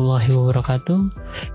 Warahmatullahi 0.00 0.32
wabarakatuh. 0.32 0.98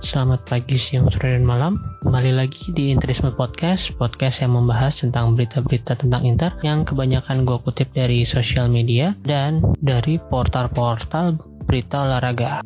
Selamat 0.05 0.45
pagi, 0.45 0.77
siang, 0.77 1.09
sore, 1.09 1.33
dan 1.33 1.49
malam. 1.49 1.81
Kembali 2.05 2.29
lagi 2.29 2.69
di 2.77 2.93
Interisme 2.93 3.33
Podcast 3.33 3.97
Podcast 3.97 4.45
yang 4.45 4.53
membahas 4.53 5.01
tentang 5.01 5.33
berita-berita 5.33 5.97
tentang 5.97 6.21
Inter 6.29 6.53
Yang 6.61 6.93
kebanyakan 6.93 7.41
gue 7.41 7.57
kutip 7.65 7.89
dari 7.97 8.21
sosial 8.21 8.69
media 8.69 9.17
Dan 9.25 9.65
dari 9.81 10.21
portal-portal 10.21 11.41
berita 11.65 12.05
olahraga. 12.05 12.61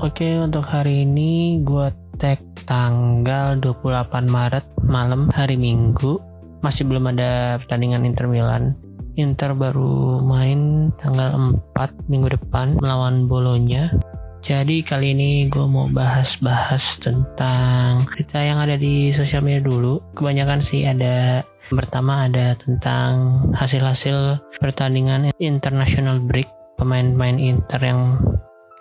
Oke, 0.00 0.40
untuk 0.40 0.64
hari 0.64 1.04
ini 1.04 1.60
gue 1.60 1.92
tag 2.16 2.40
tanggal 2.64 3.60
28 3.60 4.32
Maret 4.32 4.64
malam 4.80 5.28
hari 5.36 5.60
Minggu. 5.60 6.16
Masih 6.64 6.88
belum 6.88 7.12
ada 7.12 7.60
pertandingan 7.60 8.08
Inter 8.08 8.32
Milan. 8.32 8.72
Inter 9.20 9.52
baru 9.52 10.24
main 10.24 10.88
tanggal 10.96 11.60
4 11.76 12.08
minggu 12.08 12.32
depan 12.32 12.80
melawan 12.80 13.28
Bolonya. 13.28 13.92
Jadi 14.42 14.82
kali 14.82 15.14
ini 15.14 15.46
gue 15.46 15.62
mau 15.70 15.86
bahas-bahas 15.86 16.98
tentang 16.98 18.02
berita 18.10 18.42
yang 18.42 18.58
ada 18.58 18.74
di 18.74 19.14
sosial 19.14 19.38
media 19.38 19.62
dulu. 19.62 20.02
Kebanyakan 20.18 20.58
sih 20.58 20.82
ada 20.82 21.46
pertama 21.70 22.26
ada 22.26 22.58
tentang 22.58 23.38
hasil-hasil 23.54 24.42
pertandingan 24.58 25.30
international 25.38 26.18
break 26.26 26.50
pemain-pemain 26.74 27.38
Inter 27.38 27.86
yang 27.86 28.18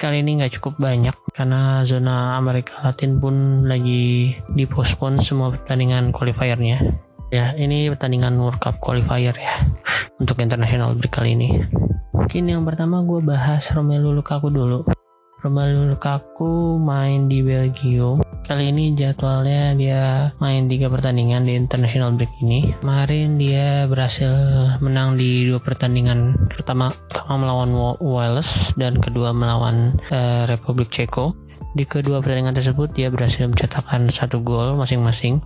kali 0.01 0.25
ini 0.25 0.41
nggak 0.41 0.57
cukup 0.57 0.81
banyak 0.81 1.13
karena 1.29 1.85
zona 1.85 2.41
Amerika 2.41 2.81
Latin 2.81 3.21
pun 3.21 3.69
lagi 3.69 4.33
dipospon 4.57 5.21
semua 5.21 5.53
pertandingan 5.53 6.09
qualifiernya. 6.09 6.81
Ya 7.29 7.53
ini 7.53 7.85
pertandingan 7.93 8.33
World 8.41 8.57
Cup 8.57 8.81
qualifier 8.81 9.37
ya 9.37 9.61
untuk 10.17 10.41
international 10.41 10.97
break 10.97 11.13
kali 11.13 11.37
ini. 11.37 11.61
Mungkin 12.17 12.49
yang 12.49 12.65
pertama 12.65 13.05
gue 13.05 13.21
bahas 13.21 13.69
Romelu 13.77 14.09
Lukaku 14.09 14.49
dulu 14.49 15.00
Romelu 15.41 15.89
Lukaku 15.89 16.77
main 16.77 17.25
di 17.25 17.41
Belgium. 17.41 18.21
Kali 18.45 18.69
ini 18.69 18.93
jadwalnya 18.93 19.73
dia 19.73 20.01
main 20.37 20.69
tiga 20.69 20.85
pertandingan 20.85 21.49
di 21.49 21.57
international 21.57 22.13
break 22.13 22.29
ini. 22.45 22.77
Kemarin 22.77 23.41
dia 23.41 23.89
berhasil 23.89 24.29
menang 24.85 25.17
di 25.17 25.49
dua 25.49 25.57
pertandingan 25.57 26.37
pertama 26.45 26.93
pertama 27.09 27.47
melawan 27.47 27.71
Wales 27.97 28.75
dan 28.77 29.01
kedua 29.01 29.33
melawan 29.33 29.97
uh, 30.13 30.45
Republik 30.45 30.93
Ceko 30.93 31.33
di 31.71 31.87
kedua 31.87 32.19
pertandingan 32.19 32.57
tersebut 32.57 32.91
dia 32.91 33.07
berhasil 33.07 33.47
mencetakkan 33.47 34.11
satu 34.11 34.43
gol 34.43 34.75
masing-masing. 34.75 35.39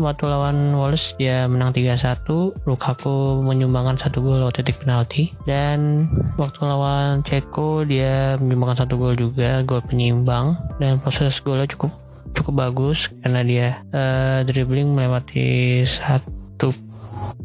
Waktu 0.00 0.24
lawan 0.28 0.76
Wolves 0.76 1.16
dia 1.16 1.48
menang 1.48 1.72
3-1, 1.72 2.68
Lukaku 2.68 3.40
menyumbangkan 3.40 3.96
satu 3.96 4.20
gol 4.20 4.44
waktu 4.44 4.60
titik 4.60 4.84
penalti. 4.84 5.32
Dan 5.48 6.10
waktu 6.36 6.68
lawan 6.68 7.24
Ceko 7.24 7.88
dia 7.88 8.36
menyumbangkan 8.36 8.84
satu 8.84 9.00
gol 9.00 9.16
juga, 9.16 9.64
gol 9.64 9.80
penyimbang 9.86 10.58
dan 10.76 11.00
proses 11.00 11.40
golnya 11.40 11.64
cukup 11.64 11.90
cukup 12.30 12.54
bagus 12.70 13.10
karena 13.22 13.40
dia 13.42 13.66
uh, 13.90 14.46
dribbling 14.46 14.94
melewati 14.94 15.82
satu 15.82 16.70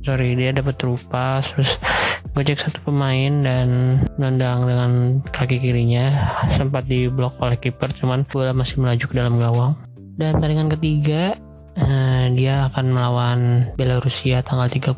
sorry 0.05 0.37
dia 0.37 0.53
dapat 0.53 0.77
terupas 0.77 1.53
terus 1.53 1.81
ngecek 2.33 2.57
satu 2.57 2.79
pemain 2.89 3.31
dan 3.45 4.01
nendang 4.17 4.65
dengan 4.65 4.91
kaki 5.29 5.61
kirinya. 5.61 6.09
Sempat 6.49 6.89
diblok 6.89 7.37
oleh 7.39 7.59
kiper 7.61 7.93
cuman 7.93 8.25
bola 8.25 8.51
masih 8.51 8.81
melaju 8.81 9.05
ke 9.05 9.15
dalam 9.15 9.37
gawang. 9.37 9.73
Dan 10.15 10.39
pertandingan 10.39 10.71
ketiga 10.71 11.35
uh, 11.79 12.25
dia 12.33 12.71
akan 12.71 12.85
melawan 12.95 13.39
Belarusia 13.75 14.41
tanggal 14.41 14.71
30 14.71 14.95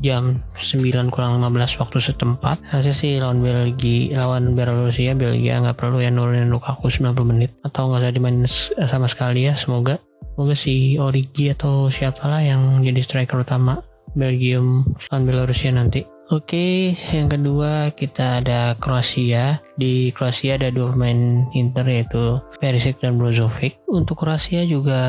jam 0.00 0.40
9 0.56 1.12
kurang 1.12 1.42
15 1.42 1.82
waktu 1.82 1.98
setempat. 1.98 2.56
Harusnya 2.70 2.94
sih 2.94 3.18
lawan 3.18 3.42
Belgia 3.42 4.22
lawan 4.22 4.54
Belarusia 4.54 5.12
Belgia 5.12 5.60
nggak 5.60 5.78
perlu 5.78 6.00
ya 6.00 6.10
nurunin 6.14 6.50
Lukaku 6.50 6.88
90 6.88 7.18
menit. 7.26 7.50
Atau 7.66 7.90
nggak 7.90 8.08
usah 8.08 8.14
dimainin 8.14 8.46
sama 8.86 9.10
sekali 9.10 9.50
ya 9.50 9.58
semoga. 9.58 9.98
Semoga 10.34 10.54
si 10.58 10.98
Origi 10.98 11.54
atau 11.54 11.90
siapalah 11.90 12.42
yang 12.42 12.82
jadi 12.82 12.98
striker 13.02 13.42
utama 13.42 13.78
Belgium 14.14 14.86
lawan 15.10 15.22
Belarusia 15.26 15.74
nanti 15.74 16.13
Oke, 16.32 16.96
yang 17.12 17.28
kedua 17.28 17.92
kita 17.92 18.40
ada 18.40 18.72
Kroasia. 18.80 19.60
Di 19.76 20.08
Kroasia 20.16 20.56
ada 20.56 20.72
dua 20.72 20.96
pemain 20.96 21.44
Inter 21.52 21.84
yaitu 21.84 22.40
Perisic 22.56 22.96
dan 23.04 23.20
Brozovic. 23.20 23.76
Untuk 23.92 24.24
Kroasia 24.24 24.64
juga 24.64 25.00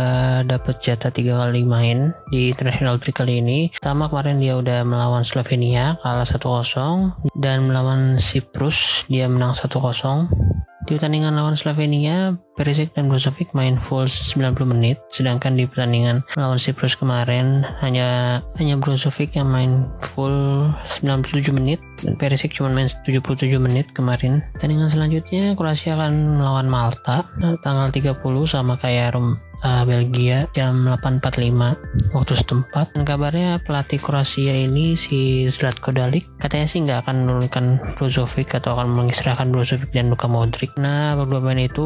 dapat 0.43 0.83
jatah 0.83 1.15
tiga 1.15 1.39
kali 1.39 1.63
main 1.63 2.11
di 2.35 2.51
International 2.51 2.99
League 2.99 3.15
kali 3.15 3.39
ini. 3.39 3.71
Pertama 3.71 4.11
kemarin 4.11 4.43
dia 4.43 4.59
udah 4.59 4.83
melawan 4.83 5.23
Slovenia 5.23 5.95
kalah 6.03 6.27
1-0 6.27 7.31
dan 7.39 7.63
melawan 7.63 8.19
Cyprus 8.19 9.07
dia 9.07 9.31
menang 9.31 9.55
1-0. 9.55 9.71
Di 10.85 11.01
pertandingan 11.01 11.33
lawan 11.33 11.57
Slovenia, 11.57 12.37
Perisic 12.53 12.93
dan 12.93 13.09
Brozovic 13.09 13.51
main 13.57 13.81
full 13.81 14.05
90 14.05 14.69
menit, 14.69 15.01
sedangkan 15.09 15.57
di 15.57 15.65
pertandingan 15.65 16.21
lawan 16.37 16.61
Cyprus 16.61 16.93
kemarin 16.93 17.65
hanya 17.81 18.39
hanya 18.61 18.77
Brozovic 18.77 19.33
yang 19.33 19.49
main 19.49 19.89
full 20.13 20.69
97 20.85 21.51
menit 21.57 21.81
dan 22.05 22.13
Perisic 22.15 22.53
cuma 22.53 22.69
main 22.69 22.85
77 22.85 23.57
menit 23.57 23.89
kemarin. 23.97 24.45
Pertandingan 24.55 24.93
selanjutnya 24.93 25.57
Kroasia 25.57 25.97
akan 25.97 26.37
melawan 26.37 26.69
Malta 26.69 27.25
tanggal 27.65 27.89
30 27.89 28.21
sama 28.45 28.77
kayak 28.77 29.17
uh, 29.63 29.83
Belgia 29.87 30.49
jam 30.51 30.87
8.45 30.89 32.11
waktu 32.11 32.33
setempat 32.35 32.95
dan 32.97 33.03
kabarnya 33.07 33.61
pelatih 33.63 34.01
Kroasia 34.01 34.51
ini 34.51 34.97
si 34.97 35.47
Zlatko 35.47 35.95
Dalic 35.95 36.27
katanya 36.41 36.67
sih 36.67 36.83
nggak 36.83 37.07
akan 37.07 37.15
menurunkan 37.23 37.65
Brozovic 37.95 38.51
atau 38.57 38.75
akan 38.75 38.91
mengistirahatkan 38.91 39.53
Brozovic 39.53 39.93
dan 39.95 40.11
Luka 40.11 40.27
Modric 40.27 40.73
nah 40.75 41.15
berdua 41.15 41.39
pemain 41.39 41.63
itu 41.63 41.85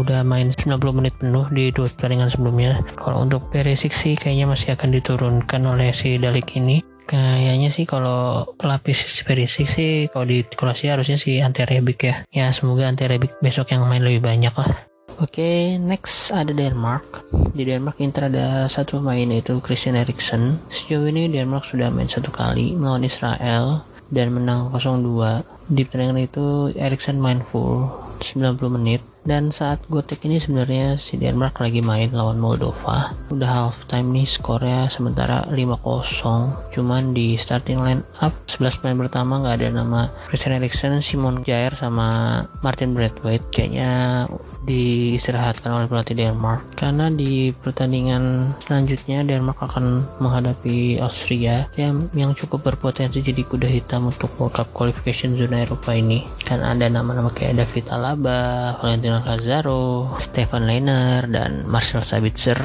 udah 0.00 0.26
main 0.26 0.50
90 0.50 0.80
menit 0.96 1.14
penuh 1.20 1.46
di 1.52 1.70
dua 1.70 1.86
pertandingan 1.92 2.32
sebelumnya 2.32 2.80
kalau 2.98 3.22
untuk 3.22 3.52
Perisic 3.52 3.94
sih 3.94 4.16
kayaknya 4.16 4.50
masih 4.50 4.74
akan 4.74 4.90
diturunkan 4.94 5.62
oleh 5.68 5.92
si 5.94 6.16
Dalic 6.16 6.56
ini 6.56 6.82
Kayaknya 7.04 7.68
sih 7.68 7.84
kalau 7.84 8.48
pelapis 8.56 9.20
Perisic 9.28 9.68
sih 9.68 10.08
kalau 10.08 10.24
di 10.24 10.40
Kroasia 10.40 10.96
harusnya 10.96 11.20
si 11.20 11.36
anti 11.36 11.60
Rebic 11.60 12.00
ya. 12.00 12.14
Ya 12.32 12.48
semoga 12.48 12.88
anti 12.88 13.04
Rebic 13.04 13.36
besok 13.44 13.76
yang 13.76 13.84
main 13.84 14.00
lebih 14.00 14.24
banyak 14.24 14.56
lah. 14.56 14.88
Oke, 15.22 15.38
okay, 15.38 15.58
next 15.78 16.34
ada 16.34 16.50
Denmark. 16.50 17.30
Di 17.54 17.62
Denmark 17.62 18.02
Inter 18.02 18.26
ada 18.26 18.66
satu 18.66 18.98
pemain 18.98 19.22
yaitu 19.22 19.62
Christian 19.62 19.94
Eriksen. 19.94 20.58
Sejauh 20.74 21.06
ini 21.06 21.30
Denmark 21.30 21.62
sudah 21.62 21.86
main 21.86 22.10
satu 22.10 22.34
kali 22.34 22.74
melawan 22.74 23.06
Israel 23.06 23.86
dan 24.10 24.34
menang 24.34 24.74
0-2. 24.74 25.38
Di 25.70 25.86
pertandingan 25.86 26.18
itu 26.18 26.74
Eriksen 26.74 27.22
main 27.22 27.38
full 27.46 27.94
90 28.26 28.58
menit 28.74 29.13
dan 29.24 29.48
saat 29.48 29.80
gue 29.88 30.04
take 30.04 30.28
ini 30.28 30.36
sebenarnya 30.36 31.00
si 31.00 31.16
Denmark 31.16 31.56
lagi 31.64 31.80
main 31.80 32.12
lawan 32.12 32.36
Moldova. 32.36 33.16
Udah 33.32 33.72
half 33.72 33.88
time 33.88 34.12
nih 34.12 34.28
skornya 34.28 34.92
sementara 34.92 35.48
5-0 35.48 36.76
cuman 36.76 37.16
di 37.16 37.40
starting 37.40 37.80
line 37.80 38.04
up 38.20 38.36
11 38.46 38.84
pemain 38.84 39.08
pertama 39.08 39.40
nggak 39.40 39.56
ada 39.64 39.68
nama 39.72 40.00
Christian 40.28 40.60
Eriksen, 40.60 41.00
Simon 41.00 41.40
Jair 41.40 41.72
sama 41.72 42.40
Martin 42.60 42.92
Braithwaite. 42.92 43.48
Kayaknya 43.48 44.24
diistirahatkan 44.68 45.72
oleh 45.72 45.88
pelatih 45.88 46.16
Denmark. 46.16 46.76
Karena 46.76 47.08
di 47.08 47.52
pertandingan 47.52 48.56
selanjutnya 48.60 49.24
Denmark 49.24 49.60
akan 49.60 50.04
menghadapi 50.20 51.00
Austria 51.00 51.68
yang, 51.80 52.00
yang 52.12 52.36
cukup 52.36 52.64
berpotensi 52.64 53.24
jadi 53.24 53.40
kuda 53.44 53.68
hitam 53.68 54.12
untuk 54.12 54.32
World 54.36 54.56
Cup 54.56 54.68
qualification 54.76 55.36
zona 55.36 55.64
Eropa 55.64 55.96
ini. 55.96 56.24
Kan 56.44 56.60
ada 56.60 56.88
nama-nama 56.92 57.32
kayak 57.32 57.64
David 57.64 57.88
Alaba, 57.88 58.76
Valentino 58.80 59.13
Daniel 59.14 59.38
Lazaro, 59.38 60.10
Stefan 60.18 60.66
Leiner, 60.66 61.22
dan 61.30 61.62
Marcel 61.70 62.02
Sabitzer. 62.02 62.58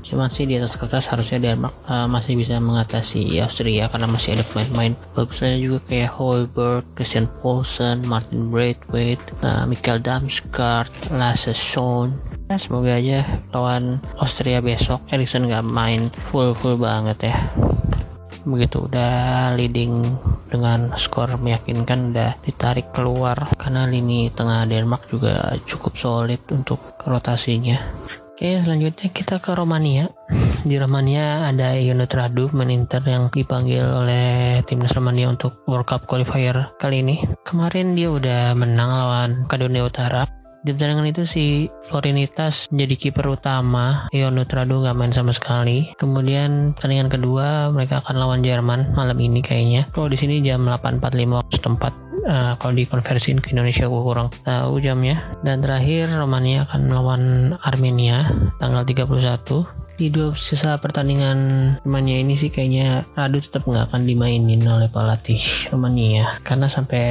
Cuman 0.00 0.32
sih 0.32 0.48
di 0.48 0.56
atas 0.56 0.80
kertas 0.80 1.08
harusnya 1.12 1.36
Denmark 1.36 1.72
uh, 1.88 2.08
masih 2.08 2.36
bisa 2.36 2.56
mengatasi 2.56 3.36
Austria 3.44 3.92
karena 3.92 4.08
masih 4.08 4.36
ada 4.36 4.44
pemain-pemain 4.48 4.96
bagus 5.12 5.44
lainnya 5.44 5.60
juga 5.60 5.78
kayak 5.88 6.10
Holberg, 6.16 6.84
Christian 6.96 7.28
Poulsen, 7.40 8.08
Martin 8.08 8.48
Braithwaite, 8.48 9.20
uh, 9.44 9.68
Michael 9.68 10.00
Damsgaard, 10.00 10.92
Lasse 11.12 11.52
Schoen. 11.52 12.16
Semoga 12.56 12.96
aja 12.96 13.24
lawan 13.52 14.00
Austria 14.20 14.60
besok 14.64 15.00
Erikson 15.12 15.48
nggak 15.48 15.64
main 15.64 16.08
full 16.28 16.52
full 16.52 16.76
banget 16.76 17.32
ya 17.32 17.36
begitu. 18.44 18.86
Udah 18.90 19.52
leading 19.54 20.06
dengan 20.50 20.92
skor 20.94 21.38
meyakinkan 21.40 22.14
udah 22.14 22.38
ditarik 22.42 22.90
keluar. 22.90 23.50
Karena 23.56 23.86
lini 23.86 24.28
tengah 24.30 24.66
Denmark 24.68 25.08
juga 25.08 25.54
cukup 25.64 25.92
solid 25.96 26.42
untuk 26.50 26.78
rotasinya. 27.06 27.78
Oke 28.32 28.58
selanjutnya 28.58 29.08
kita 29.14 29.38
ke 29.38 29.54
Romania. 29.54 30.10
Di 30.66 30.74
Romania 30.74 31.46
ada 31.46 31.78
Ionut 31.78 32.10
Radu 32.10 32.50
meninter 32.50 33.02
yang 33.06 33.30
dipanggil 33.30 33.86
oleh 33.86 34.58
timnas 34.66 34.94
Romania 34.94 35.30
untuk 35.30 35.62
World 35.70 35.86
Cup 35.86 36.10
qualifier 36.10 36.74
kali 36.78 37.06
ini. 37.06 37.22
Kemarin 37.46 37.94
dia 37.94 38.10
udah 38.10 38.54
menang 38.58 38.90
lawan 38.90 39.30
Makedonia 39.46 39.86
Utara 39.86 40.41
di 40.62 40.70
pertandingan 40.70 41.10
itu 41.10 41.22
si 41.26 41.66
Florinitas 41.90 42.70
jadi 42.70 42.94
kiper 42.94 43.34
utama, 43.34 44.06
Ion 44.14 44.38
Trado 44.46 44.78
nggak 44.78 44.94
main 44.94 45.10
sama 45.10 45.34
sekali. 45.34 45.90
Kemudian 45.98 46.78
pertandingan 46.78 47.10
kedua 47.10 47.74
mereka 47.74 47.98
akan 48.06 48.14
lawan 48.14 48.46
Jerman 48.46 48.94
malam 48.94 49.18
ini 49.18 49.42
kayaknya. 49.42 49.90
Kalau 49.90 50.06
di 50.06 50.14
sini 50.14 50.38
jam 50.38 50.62
8.45 50.62 51.38
waktu 51.38 51.54
setempat. 51.58 51.94
Uh, 52.22 52.54
kalau 52.62 52.78
dikonversiin 52.78 53.42
ke 53.42 53.50
Indonesia 53.50 53.90
gue 53.90 54.02
kurang 54.06 54.30
tahu 54.46 54.78
jamnya. 54.78 55.34
Dan 55.42 55.58
terakhir 55.58 56.06
Romania 56.14 56.62
akan 56.70 56.80
melawan 56.86 57.22
Armenia 57.66 58.30
tanggal 58.62 58.86
31 58.86 59.82
di 59.98 60.08
dua 60.08 60.32
sisa 60.34 60.78
pertandingan 60.80 61.38
Romania 61.84 62.18
ini 62.22 62.34
sih 62.34 62.48
kayaknya 62.48 63.06
Radu 63.14 63.38
tetap 63.38 63.68
nggak 63.68 63.92
akan 63.92 64.02
dimainin 64.06 64.62
oleh 64.62 64.86
pelatih 64.86 65.42
Romania. 65.74 66.38
Karena 66.46 66.70
sampai 66.70 67.06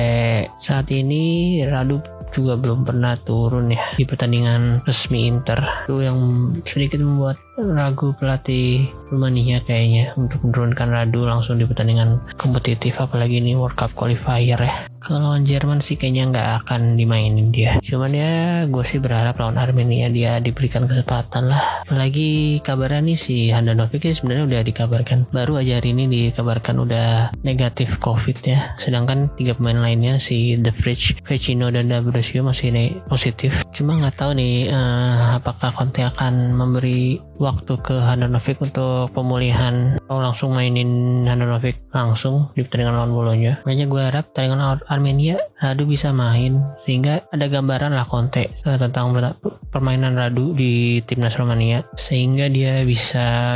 saat 0.58 0.88
ini 0.92 1.60
Radu 1.68 2.21
juga 2.32 2.58
belum 2.58 2.88
pernah 2.88 3.20
turun 3.22 3.76
ya 3.76 3.84
di 3.96 4.04
pertandingan 4.08 4.82
resmi 4.88 5.28
Inter. 5.28 5.60
Itu 5.86 6.02
yang 6.02 6.18
sedikit 6.64 7.04
membuat 7.04 7.38
ragu 7.70 8.18
pelatih 8.18 8.90
Rumania 9.12 9.60
kayaknya 9.62 10.16
untuk 10.16 10.40
menurunkan 10.48 10.88
Radu 10.88 11.28
langsung 11.28 11.60
di 11.60 11.68
pertandingan 11.68 12.24
kompetitif 12.40 12.98
apalagi 13.04 13.44
ini 13.44 13.60
World 13.60 13.76
Cup 13.76 13.92
qualifier 13.92 14.58
ya. 14.58 14.88
Kalau 15.02 15.34
lawan 15.34 15.50
Jerman 15.50 15.82
sih 15.82 15.98
kayaknya 15.98 16.30
nggak 16.30 16.50
akan 16.64 16.96
dimainin 16.96 17.50
dia. 17.50 17.82
Cuman 17.82 18.14
ya 18.14 18.64
gue 18.70 18.86
sih 18.86 19.02
berharap 19.02 19.42
lawan 19.42 19.58
Armenia 19.58 20.14
dia 20.14 20.38
diberikan 20.38 20.86
kesempatan 20.86 21.50
lah. 21.50 21.82
Apalagi 21.90 22.62
kabarnya 22.62 23.02
nih 23.10 23.18
si 23.18 23.50
Handanovic 23.50 24.14
sebenarnya 24.14 24.46
udah 24.46 24.62
dikabarkan. 24.62 25.26
Baru 25.34 25.58
aja 25.58 25.82
hari 25.82 25.98
ini 25.98 26.06
dikabarkan 26.06 26.86
udah 26.86 27.34
negatif 27.42 27.98
covid 27.98 28.38
ya. 28.46 28.78
Sedangkan 28.78 29.34
tiga 29.36 29.58
pemain 29.58 29.82
lainnya 29.82 30.22
si 30.22 30.54
The 30.62 30.70
Fridge, 30.70 31.18
Vecino 31.26 31.74
dan 31.74 31.90
D'Ambrosio 31.90 32.46
masih 32.46 32.72
positif. 33.10 33.66
Cuma 33.74 33.98
nggak 33.98 34.22
tahu 34.22 34.38
nih 34.38 34.70
uh, 34.70 35.42
apakah 35.42 35.74
Conte 35.74 36.06
akan 36.06 36.54
memberi 36.54 37.18
waktu 37.42 37.51
ke 37.84 37.96
Handanovic 37.98 38.62
untuk 38.64 39.12
pemulihan. 39.12 39.98
Atau 40.08 40.20
langsung 40.22 40.50
mainin 40.56 41.24
Handanovic 41.28 41.82
langsung 41.92 42.52
di 42.56 42.64
pertandingan 42.64 42.96
lawan 42.96 43.14
Bolonya. 43.14 43.54
Makanya 43.68 43.86
gue 43.88 44.02
harap 44.02 44.26
pertandingan 44.32 44.80
Armenia 44.88 45.38
Radu 45.62 45.86
bisa 45.86 46.10
main 46.16 46.64
sehingga 46.88 47.22
ada 47.30 47.46
gambaran 47.46 47.94
lah 47.94 48.08
Conte 48.08 48.50
uh, 48.66 48.78
tentang 48.80 49.14
permainan 49.70 50.18
Radu 50.18 50.58
di 50.58 51.04
timnas 51.04 51.38
Romania 51.38 51.84
sehingga 52.00 52.48
dia 52.48 52.82
bisa 52.88 53.56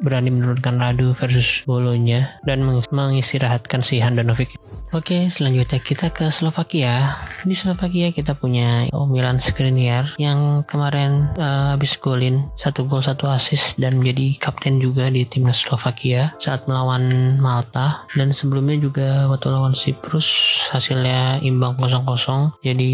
berani 0.00 0.32
menurunkan 0.32 0.76
Radu 0.76 1.16
versus 1.16 1.64
Bolonya 1.64 2.36
dan 2.44 2.64
mengistirahatkan 2.92 3.80
si 3.80 4.00
Handanovic. 4.00 4.56
Oke, 4.92 5.28
selanjutnya 5.32 5.80
kita 5.80 6.12
ke 6.12 6.28
Slovakia. 6.28 7.20
Di 7.42 7.56
Slovakia 7.56 8.12
kita 8.12 8.36
punya 8.36 8.88
Milan 9.08 9.40
Skriniar 9.40 10.16
yang 10.20 10.64
kemarin 10.68 11.32
uh, 11.36 11.74
habis 11.76 11.96
golin 11.96 12.48
satu 12.60 12.84
gol 12.88 13.00
satu 13.00 13.28
assist 13.30 13.78
dan 13.80 14.00
menjadi 14.00 14.40
kapten 14.40 14.78
juga 14.82 15.08
di 15.08 15.24
timnas 15.24 15.62
Slovakia 15.62 16.34
saat 16.40 16.68
melawan 16.68 17.36
Malta 17.40 18.04
dan 18.14 18.32
sebelumnya 18.32 18.76
juga 18.80 19.08
waktu 19.30 19.48
lawan 19.52 19.74
Siprus 19.76 20.28
hasilnya 20.72 21.40
imbang 21.44 21.78
0-0 21.78 22.60
jadi 22.60 22.92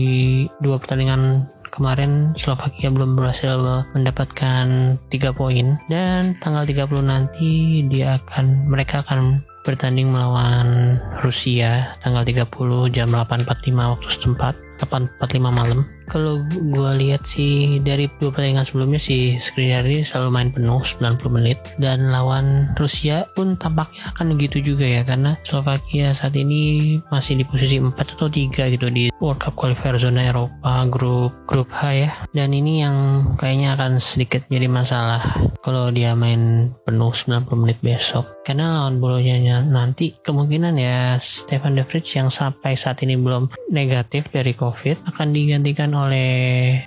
dua 0.60 0.76
pertandingan 0.78 1.48
kemarin 1.72 2.36
Slovakia 2.36 2.92
belum 2.92 3.16
berhasil 3.16 3.88
mendapatkan 3.96 5.00
3 5.08 5.32
poin. 5.32 5.80
Dan 5.88 6.36
tanggal 6.38 6.68
30 6.68 7.02
nanti 7.02 7.82
dia 7.88 8.20
akan 8.20 8.68
mereka 8.68 9.00
akan 9.02 9.40
bertanding 9.62 10.10
melawan 10.10 10.98
Rusia 11.22 11.94
tanggal 12.02 12.26
30 12.26 12.94
jam 12.94 13.08
8.45 13.14 13.94
waktu 13.94 14.08
setempat 14.10 14.54
8.45 14.82 15.38
malam 15.38 15.86
kalau 16.12 16.44
gue 16.52 16.90
lihat 17.00 17.24
sih 17.24 17.80
dari 17.80 18.04
dua 18.20 18.28
pertandingan 18.28 18.68
sebelumnya 18.68 19.00
si 19.00 19.40
Skriniar 19.40 19.88
ini 19.88 20.04
selalu 20.04 20.28
main 20.28 20.50
penuh 20.52 20.84
90 20.84 21.24
menit. 21.32 21.56
Dan 21.80 22.12
lawan 22.12 22.76
Rusia 22.76 23.24
pun 23.32 23.56
tampaknya 23.56 24.12
akan 24.12 24.36
begitu 24.36 24.60
juga 24.60 24.84
ya 24.84 25.00
karena 25.08 25.40
Slovakia 25.40 26.12
saat 26.12 26.36
ini 26.36 27.00
masih 27.08 27.40
di 27.40 27.44
posisi 27.48 27.80
4 27.80 27.96
atau 27.96 28.28
3 28.28 28.52
gitu 28.76 28.92
di 28.92 29.08
World 29.24 29.40
Cup 29.40 29.56
Qualifier 29.56 29.96
zona 29.96 30.28
Eropa 30.28 30.84
grup 30.92 31.32
grup 31.48 31.72
H 31.72 31.80
ya. 31.96 32.10
Dan 32.36 32.52
ini 32.52 32.84
yang 32.84 32.96
kayaknya 33.40 33.80
akan 33.80 33.96
sedikit 33.96 34.44
jadi 34.52 34.68
masalah 34.68 35.40
kalau 35.64 35.88
dia 35.88 36.12
main 36.12 36.74
penuh 36.84 37.16
90 37.16 37.48
menit 37.56 37.80
besok. 37.80 38.28
Karena 38.44 38.84
lawan 38.84 39.00
bolonya 39.00 39.64
nanti 39.64 40.12
kemungkinan 40.20 40.76
ya 40.76 41.16
Stefan 41.22 41.80
De 41.80 41.88
Vrij 41.88 42.04
yang 42.20 42.28
sampai 42.28 42.76
saat 42.76 43.00
ini 43.00 43.16
belum 43.16 43.48
negatif 43.72 44.28
dari 44.28 44.52
COVID 44.52 45.08
akan 45.08 45.28
digantikan 45.32 45.94
oleh 45.94 46.01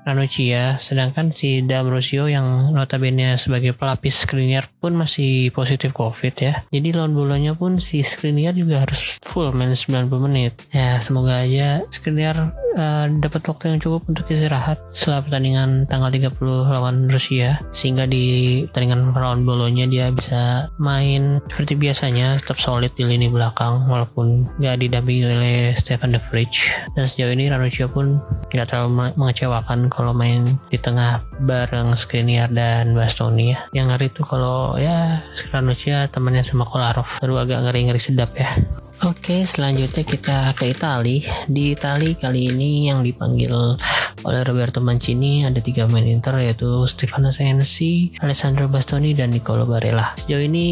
Ranocchia 0.04 0.82
sedangkan 0.82 1.32
si 1.32 1.64
D'Ambrosio 1.64 2.28
yang 2.28 2.76
notabene 2.76 3.40
sebagai 3.40 3.72
pelapis 3.72 4.28
Skriniar 4.28 4.68
pun 4.82 4.98
masih 4.98 5.54
positif 5.56 5.96
COVID 5.96 6.36
ya. 6.36 6.54
Jadi 6.74 6.90
lawan 6.92 7.16
bolonya 7.16 7.56
pun 7.56 7.80
si 7.80 8.04
Skriniar 8.04 8.58
juga 8.58 8.84
harus 8.84 9.22
full 9.24 9.56
main 9.56 9.72
90 9.72 10.12
menit. 10.28 10.54
Ya 10.76 11.00
semoga 11.00 11.46
aja 11.46 11.86
Skriniar 11.94 12.52
uh, 12.76 13.06
dapat 13.22 13.42
waktu 13.48 13.76
yang 13.76 13.80
cukup 13.80 14.02
untuk 14.10 14.26
istirahat 14.30 14.78
setelah 14.92 15.24
pertandingan 15.24 15.88
tanggal 15.88 16.12
30 16.12 16.36
lawan 16.74 17.08
Rusia. 17.08 17.60
Sehingga 17.72 18.06
di 18.06 18.64
pertandingan 18.70 19.16
lawan 19.16 19.48
bolonya 19.48 19.86
dia 19.88 20.12
bisa 20.12 20.68
main 20.82 21.40
seperti 21.48 21.80
biasanya 21.80 22.40
tetap 22.40 22.60
solid 22.60 22.92
di 22.96 23.08
lini 23.08 23.32
belakang 23.32 23.88
walaupun 23.88 24.48
nggak 24.60 24.82
didampingi 24.84 25.24
oleh 25.26 25.58
Stefan 25.78 26.14
De 26.16 26.22
Vrij. 26.32 26.52
Dan 26.94 27.08
sejauh 27.08 27.32
ini 27.32 27.48
Ranocchia 27.52 27.88
pun 27.88 28.20
nggak 28.52 28.68
terlalu 28.72 29.05
mengecewakan 29.14 29.94
kalau 29.94 30.18
main 30.18 30.58
di 30.74 30.82
tengah 30.82 31.22
bareng 31.46 31.94
Skriniar 31.94 32.50
dan 32.50 32.98
Bastoni 32.98 33.54
ya. 33.54 33.60
Yang 33.70 33.86
ngeri 33.94 34.08
tuh 34.10 34.26
kalau 34.26 34.58
ya 34.82 35.22
Ranocchia 35.54 36.10
temannya 36.10 36.42
sama 36.42 36.66
Kolarov. 36.66 37.22
Baru 37.22 37.38
agak 37.38 37.62
ngeri-ngeri 37.70 38.02
sedap 38.02 38.34
ya 38.34 38.58
Oke, 39.06 39.46
selanjutnya 39.46 40.02
kita 40.02 40.38
ke 40.58 40.74
Itali. 40.74 41.22
Di 41.46 41.78
Itali 41.78 42.18
kali 42.18 42.50
ini 42.50 42.90
yang 42.90 43.06
dipanggil 43.06 43.78
oleh 44.26 44.42
Roberto 44.42 44.82
Mancini 44.82 45.46
ada 45.46 45.62
tiga 45.62 45.86
main 45.86 46.10
Inter 46.10 46.42
yaitu 46.42 46.90
Stefano 46.90 47.30
Sensi, 47.30 48.10
Alessandro 48.18 48.66
Bastoni 48.66 49.14
dan 49.14 49.30
Nicolo 49.30 49.70
Barella. 49.70 50.18
Sejauh 50.18 50.42
ini 50.50 50.68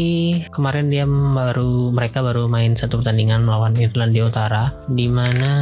kemarin 0.50 0.90
dia 0.90 1.06
baru 1.06 1.94
mereka 1.94 2.26
baru 2.26 2.50
main 2.50 2.74
satu 2.74 2.98
pertandingan 2.98 3.46
melawan 3.46 3.78
Irlandia 3.78 4.26
Utara 4.26 4.74
di 4.90 5.06
mana 5.06 5.52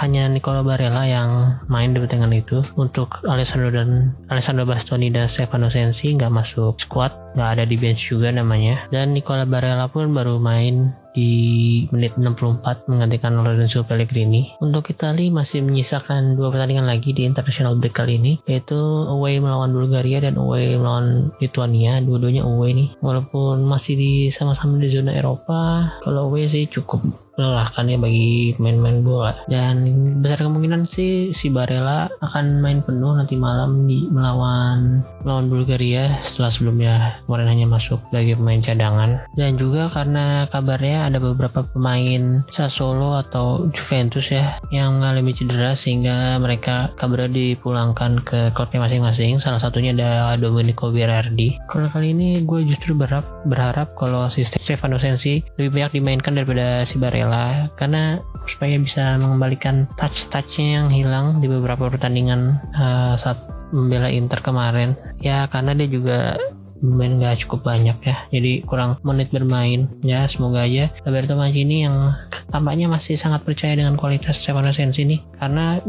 hanya 0.00 0.32
Nicolo 0.32 0.64
Barella 0.64 1.04
yang 1.04 1.60
main 1.68 1.92
di 1.92 2.00
pertandingan 2.00 2.40
itu. 2.40 2.64
Untuk 2.80 3.20
Alessandro 3.28 3.68
dan 3.68 4.16
Alessandro 4.32 4.64
Bastoni 4.64 5.12
dan 5.12 5.28
Stefano 5.28 5.68
Sensi 5.68 6.16
nggak 6.16 6.32
masuk 6.32 6.80
squad, 6.80 7.12
nggak 7.36 7.60
ada 7.60 7.64
di 7.68 7.76
bench 7.76 8.00
juga 8.00 8.32
namanya. 8.32 8.88
Dan 8.88 9.12
Nicola 9.12 9.44
Barella 9.44 9.92
pun 9.92 10.08
baru 10.16 10.40
main 10.40 10.88
di 11.12 11.84
menit 11.94 12.16
64 12.16 12.88
menggantikan 12.88 13.36
Lorenzo 13.36 13.84
Pellegrini. 13.84 14.56
Untuk 14.60 14.90
Italia 14.92 15.30
masih 15.32 15.64
menyisakan 15.64 16.34
dua 16.36 16.52
pertandingan 16.52 16.88
lagi 16.88 17.12
di 17.12 17.24
international 17.24 17.76
break 17.76 17.94
kali 17.96 18.16
ini 18.18 18.40
yaitu 18.48 18.78
away 19.08 19.38
melawan 19.38 19.72
Bulgaria 19.72 20.24
dan 20.24 20.40
away 20.40 20.74
melawan 20.76 21.30
Lithuania. 21.38 22.00
Dua-duanya 22.00 22.44
away 22.44 22.74
nih. 22.74 22.88
Walaupun 23.04 23.62
masih 23.64 23.94
di 23.94 24.12
sama-sama 24.32 24.80
di 24.80 24.88
zona 24.88 25.12
Eropa, 25.14 25.92
kalau 26.02 26.32
away 26.32 26.48
sih 26.48 26.66
cukup 26.68 27.27
melelahkan 27.38 27.86
ya 27.86 27.96
bagi 27.96 28.58
pemain-pemain 28.58 28.98
bola. 29.06 29.32
Dan 29.46 29.86
besar 30.18 30.42
kemungkinan 30.42 30.82
sih 30.82 31.30
si 31.30 31.48
Barella 31.54 32.10
akan 32.18 32.58
main 32.58 32.82
penuh 32.82 33.14
nanti 33.14 33.38
malam 33.38 33.86
di 33.86 34.10
melawan 34.10 35.00
melawan 35.22 35.46
Bulgaria 35.46 36.18
setelah 36.26 36.50
sebelumnya 36.50 36.94
kemarin 37.24 37.48
hanya 37.54 37.66
masuk 37.70 38.02
sebagai 38.10 38.34
pemain 38.34 38.58
cadangan. 38.58 39.22
Dan 39.38 39.54
juga 39.54 39.86
karena 39.86 40.50
kabarnya 40.50 41.06
ada 41.06 41.22
beberapa 41.22 41.62
pemain 41.62 42.42
Sassuolo 42.50 43.14
atau 43.14 43.70
Juventus 43.70 44.34
ya 44.34 44.58
yang 44.74 44.98
mengalami 44.98 45.30
cedera 45.30 45.78
sehingga 45.78 46.42
mereka 46.42 46.90
kabarnya 46.98 47.30
dipulangkan 47.30 48.18
ke 48.26 48.50
klubnya 48.50 48.82
masing-masing. 48.90 49.38
Salah 49.38 49.62
satunya 49.62 49.94
ada 49.94 50.34
Domenico 50.34 50.90
Berardi. 50.90 51.54
Kalau 51.70 51.86
kali 51.86 52.10
ini 52.10 52.42
gue 52.42 52.66
justru 52.66 52.98
berharap 52.98 53.46
berharap 53.46 53.94
kalau 53.94 54.26
si 54.26 54.42
Stefano 54.42 54.98
Sensi 54.98 55.38
lebih 55.54 55.78
banyak 55.78 56.00
dimainkan 56.00 56.34
daripada 56.34 56.82
si 56.82 56.98
Barella 56.98 57.27
Vela 57.28 57.68
karena 57.76 58.24
supaya 58.48 58.80
bisa 58.80 59.20
mengembalikan 59.20 59.84
touch-touchnya 60.00 60.80
yang 60.80 60.88
hilang 60.88 61.44
di 61.44 61.46
beberapa 61.52 61.92
pertandingan 61.92 62.56
uh, 62.72 63.20
saat 63.20 63.36
membela 63.68 64.08
Inter 64.08 64.40
kemarin. 64.40 64.96
Ya 65.20 65.44
karena 65.52 65.76
dia 65.76 65.92
juga 65.92 66.40
main 66.80 67.18
gak 67.18 67.42
cukup 67.42 67.66
banyak 67.66 67.98
ya 68.06 68.16
jadi 68.32 68.64
kurang 68.64 68.96
menit 69.04 69.28
bermain. 69.28 69.92
Ya 70.00 70.24
semoga 70.24 70.64
aja 70.64 70.88
Roberto 71.04 71.36
Mancini 71.36 71.84
yang 71.84 72.16
tampaknya 72.48 72.88
masih 72.88 73.20
sangat 73.20 73.44
percaya 73.44 73.76
dengan 73.76 74.00
kualitas 74.00 74.40
Stefano 74.40 74.72
Sensi 74.72 75.04
ini 75.04 75.20
karena 75.36 75.84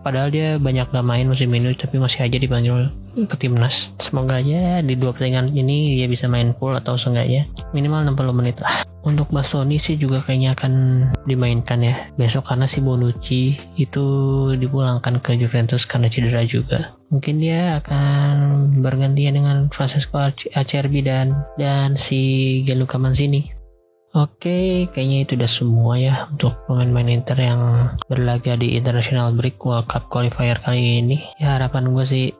padahal 0.00 0.32
dia 0.32 0.56
banyak 0.56 0.88
gak 0.88 1.04
main 1.04 1.28
musim 1.28 1.52
ini 1.52 1.76
tapi 1.76 2.00
masih 2.00 2.24
aja 2.24 2.40
dipanggil 2.40 2.88
ke 3.28 3.36
timnas 3.36 3.92
semoga 4.10 4.42
aja 4.42 4.82
di 4.82 4.98
dua 4.98 5.14
pertandingan 5.14 5.54
ini 5.54 5.94
dia 5.94 6.10
bisa 6.10 6.26
main 6.26 6.50
full 6.58 6.74
atau 6.74 6.98
seenggaknya. 6.98 7.46
Minimal 7.70 8.10
60 8.10 8.34
menit 8.34 8.58
lah. 8.58 8.82
Untuk 9.06 9.30
Bastoni 9.30 9.78
sih 9.78 9.94
juga 9.94 10.20
kayaknya 10.20 10.58
akan 10.58 10.72
dimainkan 11.24 11.80
ya. 11.86 12.10
Besok 12.18 12.50
karena 12.50 12.66
si 12.66 12.82
Bonucci 12.82 13.54
itu 13.78 14.06
dipulangkan 14.58 15.22
ke 15.22 15.38
Juventus 15.38 15.86
karena 15.86 16.10
cedera 16.10 16.42
juga. 16.42 16.90
Mungkin 17.14 17.38
dia 17.38 17.78
akan 17.78 18.34
bergantian 18.82 19.38
dengan 19.38 19.70
Francesco 19.70 20.18
Acerbi 20.52 21.06
dan 21.06 21.46
dan 21.54 21.94
si 21.94 22.60
Gianluca 22.66 22.98
Mancini 22.98 23.60
Oke, 24.10 24.90
kayaknya 24.90 25.22
itu 25.22 25.38
udah 25.38 25.46
semua 25.46 25.94
ya 25.94 26.26
untuk 26.34 26.66
pemain-pemain 26.66 27.14
Inter 27.14 27.38
yang 27.38 27.62
berlaga 28.10 28.58
di 28.58 28.74
International 28.74 29.30
Break 29.30 29.62
World 29.62 29.86
Cup 29.86 30.10
Qualifier 30.10 30.58
kali 30.58 30.98
ini. 30.98 31.22
Ya 31.38 31.54
harapan 31.54 31.94
gue 31.94 32.02
sih 32.02 32.34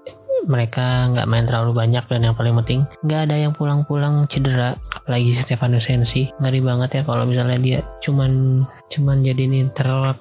mereka 0.46 1.10
nggak 1.10 1.28
main 1.28 1.44
terlalu 1.44 1.72
banyak 1.76 2.04
dan 2.06 2.20
yang 2.24 2.36
paling 2.36 2.54
penting 2.62 2.80
nggak 3.04 3.20
ada 3.28 3.36
yang 3.36 3.52
pulang-pulang 3.52 4.24
cedera. 4.30 4.76
Apalagi 5.00 5.34
Stefano 5.34 5.80
Sensi 5.82 6.30
ngeri 6.38 6.60
banget 6.62 7.00
ya 7.00 7.02
kalau 7.04 7.24
misalnya 7.26 7.58
dia 7.58 7.78
cuman 8.04 8.62
cuman 8.92 9.26
jadi 9.26 9.42
nih 9.48 9.72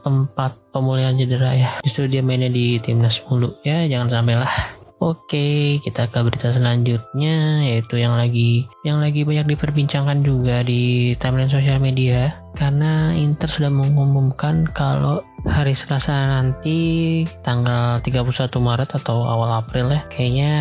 tempat 0.04 0.52
pemulihan 0.74 1.16
cedera 1.16 1.52
ya. 1.56 1.70
Justru 1.86 2.10
dia 2.10 2.26
mainnya 2.26 2.50
di 2.50 2.82
timnas 2.82 3.22
mulu 3.28 3.56
ya 3.64 3.86
jangan 3.86 4.10
sampai 4.10 4.36
lah. 4.40 4.54
Oke, 5.00 5.80
kita 5.80 6.12
ke 6.12 6.20
berita 6.20 6.52
selanjutnya 6.52 7.64
yaitu 7.64 8.04
yang 8.04 8.20
lagi 8.20 8.68
yang 8.84 9.00
lagi 9.00 9.24
banyak 9.24 9.56
diperbincangkan 9.56 10.28
juga 10.28 10.60
di 10.60 11.16
timeline 11.16 11.48
sosial 11.48 11.80
media. 11.80 12.36
Karena 12.52 13.16
Inter 13.16 13.48
sudah 13.48 13.72
mengumumkan 13.72 14.68
kalau 14.76 15.24
hari 15.50 15.74
Selasa 15.74 16.14
nanti 16.40 17.26
tanggal 17.42 18.00
31 18.06 18.48
Maret 18.62 18.96
atau 18.96 19.26
awal 19.26 19.60
April 19.60 19.92
ya 19.92 20.02
kayaknya 20.08 20.52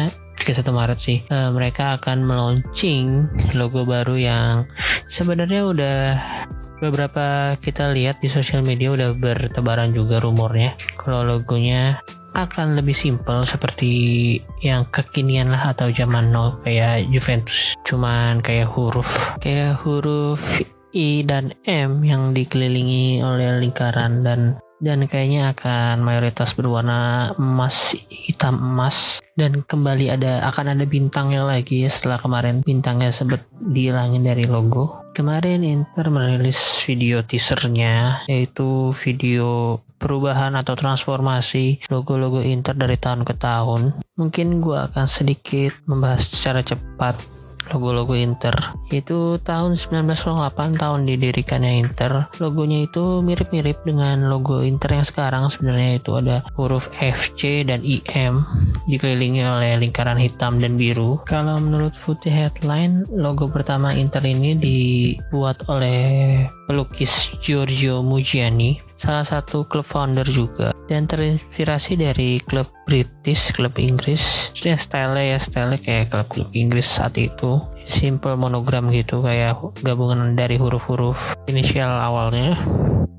31 0.41 0.73
Maret 0.73 0.99
sih. 0.99 1.19
Uh, 1.29 1.51
mereka 1.53 2.01
akan 2.01 2.25
meluncing 2.25 3.29
logo 3.53 3.85
baru 3.85 4.17
yang 4.17 4.53
sebenarnya 5.11 5.63
udah 5.67 5.99
beberapa 6.79 7.59
kita 7.59 7.91
lihat 7.91 8.23
di 8.23 8.31
sosial 8.31 8.63
media 8.63 8.95
udah 8.95 9.13
bertebaran 9.19 9.91
juga 9.93 10.23
rumornya. 10.23 10.79
Kalau 10.97 11.27
logonya 11.27 11.99
akan 12.39 12.79
lebih 12.79 12.95
simpel 12.95 13.43
seperti 13.43 13.91
yang 14.63 14.87
kekinian 14.95 15.51
lah 15.51 15.75
atau 15.75 15.91
zaman 15.91 16.31
now 16.31 16.55
kayak 16.63 17.11
Juventus. 17.11 17.75
Cuman 17.83 18.39
kayak 18.39 18.71
huruf 18.71 19.35
kayak 19.43 19.81
huruf 19.83 20.63
I 20.95 21.27
dan 21.27 21.53
M 21.67 22.01
yang 22.07 22.33
dikelilingi 22.33 23.21
oleh 23.21 23.61
lingkaran 23.61 24.25
dan 24.25 24.57
dan 24.79 25.07
kayaknya 25.11 25.55
akan 25.55 26.03
mayoritas 26.03 26.55
berwarna 26.55 27.35
emas 27.39 27.95
hitam 28.09 28.59
emas. 28.59 29.23
Dan 29.39 29.63
kembali 29.63 30.11
ada 30.11 30.43
akan 30.51 30.75
ada 30.75 30.83
bintangnya 30.83 31.47
lagi 31.47 31.87
setelah 31.87 32.19
kemarin 32.19 32.59
bintangnya 32.67 33.15
sempat 33.15 33.47
dihilangin 33.63 34.27
dari 34.27 34.51
logo. 34.51 35.07
Kemarin 35.15 35.63
Inter 35.63 36.11
merilis 36.11 36.59
video 36.83 37.23
teasernya 37.23 38.27
yaitu 38.27 38.91
video 38.99 39.79
perubahan 39.99 40.55
atau 40.59 40.75
transformasi 40.79 41.87
logo-logo 41.91 42.43
Inter 42.43 42.75
dari 42.75 42.99
tahun 42.99 43.23
ke 43.23 43.35
tahun. 43.39 43.99
Mungkin 44.19 44.59
gue 44.59 44.79
akan 44.91 45.07
sedikit 45.07 45.75
membahas 45.87 46.27
secara 46.27 46.63
cepat 46.67 47.38
logo-logo 47.73 48.17
Inter. 48.17 48.55
Itu 48.89 49.41
tahun 49.43 49.77
1908 49.77 50.81
tahun 50.81 51.01
didirikannya 51.05 51.73
Inter. 51.85 52.33
Logonya 52.41 52.89
itu 52.89 53.21
mirip-mirip 53.21 53.85
dengan 53.85 54.29
logo 54.29 54.65
Inter 54.65 55.01
yang 55.01 55.07
sekarang. 55.07 55.49
Sebenarnya 55.53 56.01
itu 56.01 56.17
ada 56.17 56.45
huruf 56.57 56.89
FC 56.97 57.63
dan 57.69 57.85
IM 57.85 58.45
dikelilingi 58.89 59.45
oleh 59.45 59.77
lingkaran 59.79 60.19
hitam 60.19 60.59
dan 60.59 60.81
biru. 60.81 61.21
Kalau 61.29 61.61
menurut 61.61 61.93
Footy 61.93 62.33
Headline 62.33 63.05
logo 63.13 63.49
pertama 63.49 63.93
Inter 63.93 64.25
ini 64.25 64.57
dibuat 64.57 65.69
oleh 65.69 66.45
pelukis 66.69 67.37
Giorgio 67.41 68.05
Mugiani 68.05 68.88
salah 68.99 69.23
satu 69.23 69.65
klub 69.71 69.87
founder 69.87 70.27
juga 70.27 70.75
dan 70.91 71.07
terinspirasi 71.07 71.95
dari 71.97 72.43
klub 72.43 72.67
British, 72.85 73.55
klub 73.55 73.79
Inggris. 73.79 74.51
Ya 74.59 74.75
style 74.75 75.15
ya 75.17 75.39
style 75.39 75.79
kayak 75.79 76.11
klub-klub 76.11 76.51
Inggris 76.53 76.85
saat 76.85 77.15
itu. 77.17 77.63
Simple 77.89 78.37
monogram 78.37 78.91
gitu 78.93 79.25
kayak 79.25 79.57
gabungan 79.81 80.37
dari 80.37 80.61
huruf-huruf 80.61 81.39
inisial 81.49 81.89
awalnya 81.89 82.59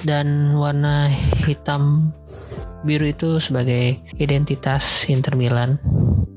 dan 0.05 0.55
warna 0.55 1.09
hitam 1.43 2.13
biru 2.88 3.12
itu 3.12 3.41
sebagai 3.43 4.00
identitas 4.15 5.09
Inter 5.12 5.36
Milan 5.36 5.75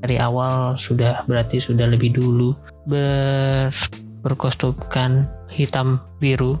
dari 0.03 0.19
awal 0.19 0.75
sudah 0.75 1.23
berarti 1.29 1.63
sudah 1.63 1.87
lebih 1.87 2.11
dulu 2.11 2.51
ber 2.83 3.71
berkostumkan 4.23 5.27
hitam 5.51 5.99
biru 6.19 6.59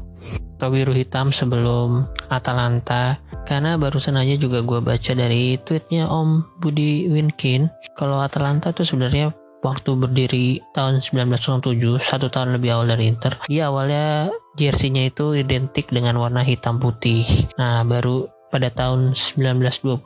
atau 0.57 0.71
biru 0.71 0.95
hitam 0.95 1.33
sebelum 1.33 2.07
Atalanta 2.31 3.19
karena 3.43 3.75
barusan 3.75 4.15
aja 4.15 4.39
juga 4.39 4.63
gue 4.63 4.79
baca 4.79 5.11
dari 5.11 5.59
tweetnya 5.59 6.07
Om 6.07 6.59
Budi 6.63 7.11
Winkin 7.11 7.67
kalau 7.99 8.23
Atalanta 8.23 8.71
tuh 8.71 8.87
sebenarnya 8.87 9.35
waktu 9.63 9.91
berdiri 9.95 10.59
tahun 10.75 10.99
1907 10.99 11.99
satu 11.99 12.27
tahun 12.27 12.59
lebih 12.59 12.75
awal 12.75 12.95
dari 12.95 13.11
Inter. 13.11 13.39
Dia 13.47 13.71
awalnya 13.71 14.31
jersey-nya 14.59 15.09
itu 15.09 15.33
identik 15.33 15.87
dengan 15.89 16.19
warna 16.19 16.43
hitam 16.43 16.77
putih. 16.77 17.23
Nah 17.55 17.81
baru 17.87 18.27
pada 18.51 18.69
tahun 18.69 19.17
1920 19.17 20.03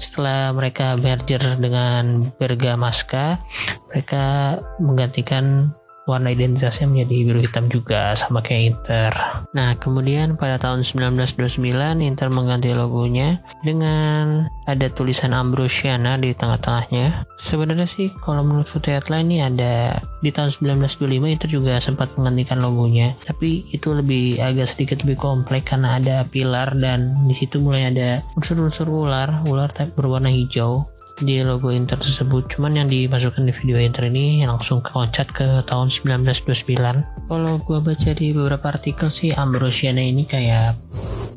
setelah 0.00 0.56
mereka 0.56 0.96
merger 0.96 1.42
dengan 1.60 2.32
Bergamasca 2.40 3.44
mereka 3.92 4.56
menggantikan 4.80 5.76
warna 6.06 6.34
identitasnya 6.34 6.90
menjadi 6.90 7.16
biru 7.30 7.40
hitam 7.42 7.70
juga 7.70 8.14
sama 8.18 8.42
kayak 8.42 8.62
Inter. 8.74 9.12
Nah, 9.54 9.78
kemudian 9.78 10.34
pada 10.34 10.58
tahun 10.58 10.82
1929 10.82 12.02
Inter 12.02 12.28
mengganti 12.32 12.74
logonya 12.74 13.38
dengan 13.62 14.46
ada 14.66 14.86
tulisan 14.90 15.34
Ambrosiana 15.34 16.18
di 16.18 16.34
tengah-tengahnya. 16.34 17.26
Sebenarnya 17.38 17.86
sih 17.86 18.10
kalau 18.22 18.42
menurut 18.42 18.66
foto 18.66 18.90
headline 18.90 19.30
ini 19.30 19.38
ada 19.42 20.02
di 20.22 20.30
tahun 20.30 20.50
1925 20.50 21.34
Inter 21.34 21.48
juga 21.50 21.78
sempat 21.78 22.14
menggantikan 22.18 22.58
logonya, 22.58 23.14
tapi 23.26 23.66
itu 23.70 23.94
lebih 23.94 24.42
agak 24.42 24.70
sedikit 24.70 25.02
lebih 25.06 25.18
kompleks 25.18 25.70
karena 25.70 25.98
ada 25.98 26.26
pilar 26.26 26.74
dan 26.78 27.14
di 27.26 27.34
situ 27.34 27.62
mulai 27.62 27.90
ada 27.90 28.22
unsur-unsur 28.34 28.90
ular, 28.90 29.42
ular 29.46 29.70
berwarna 29.94 30.30
hijau 30.30 30.86
di 31.20 31.44
logo 31.44 31.68
Inter 31.68 32.00
tersebut. 32.00 32.48
Cuman 32.48 32.80
yang 32.80 32.88
dimasukkan 32.88 33.44
di 33.44 33.52
video 33.52 33.76
Inter 33.76 34.08
ini 34.08 34.46
langsung 34.48 34.80
loncat 34.80 35.28
ke 35.34 35.60
tahun 35.68 35.92
1929 35.92 37.28
kalau 37.28 37.56
gue 37.64 37.78
baca 37.80 38.10
di 38.12 38.32
beberapa 38.36 38.66
artikel 38.72 39.08
sih 39.08 39.32
Ambrosiana 39.32 40.04
ini 40.04 40.28
kayak 40.28 40.76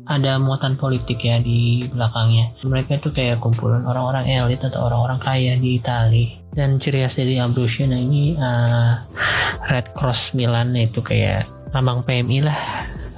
ada 0.06 0.38
muatan 0.38 0.78
politik 0.78 1.24
ya 1.26 1.42
di 1.42 1.84
belakangnya. 1.90 2.54
Mereka 2.62 3.02
itu 3.02 3.10
kayak 3.10 3.42
kumpulan 3.42 3.82
orang-orang 3.82 4.30
elit 4.30 4.62
atau 4.62 4.86
orang-orang 4.86 5.18
kaya 5.18 5.52
di 5.58 5.82
Itali. 5.82 6.26
Dan 6.54 6.80
ciri 6.80 7.04
khas 7.04 7.20
dari 7.20 7.36
Ambrosiana 7.36 7.98
ini 7.98 8.38
uh, 8.38 8.96
Red 9.68 9.92
Cross 9.92 10.32
Milan 10.38 10.72
itu 10.78 11.02
kayak 11.02 11.44
lambang 11.74 12.06
PMI 12.06 12.38
lah 12.46 12.60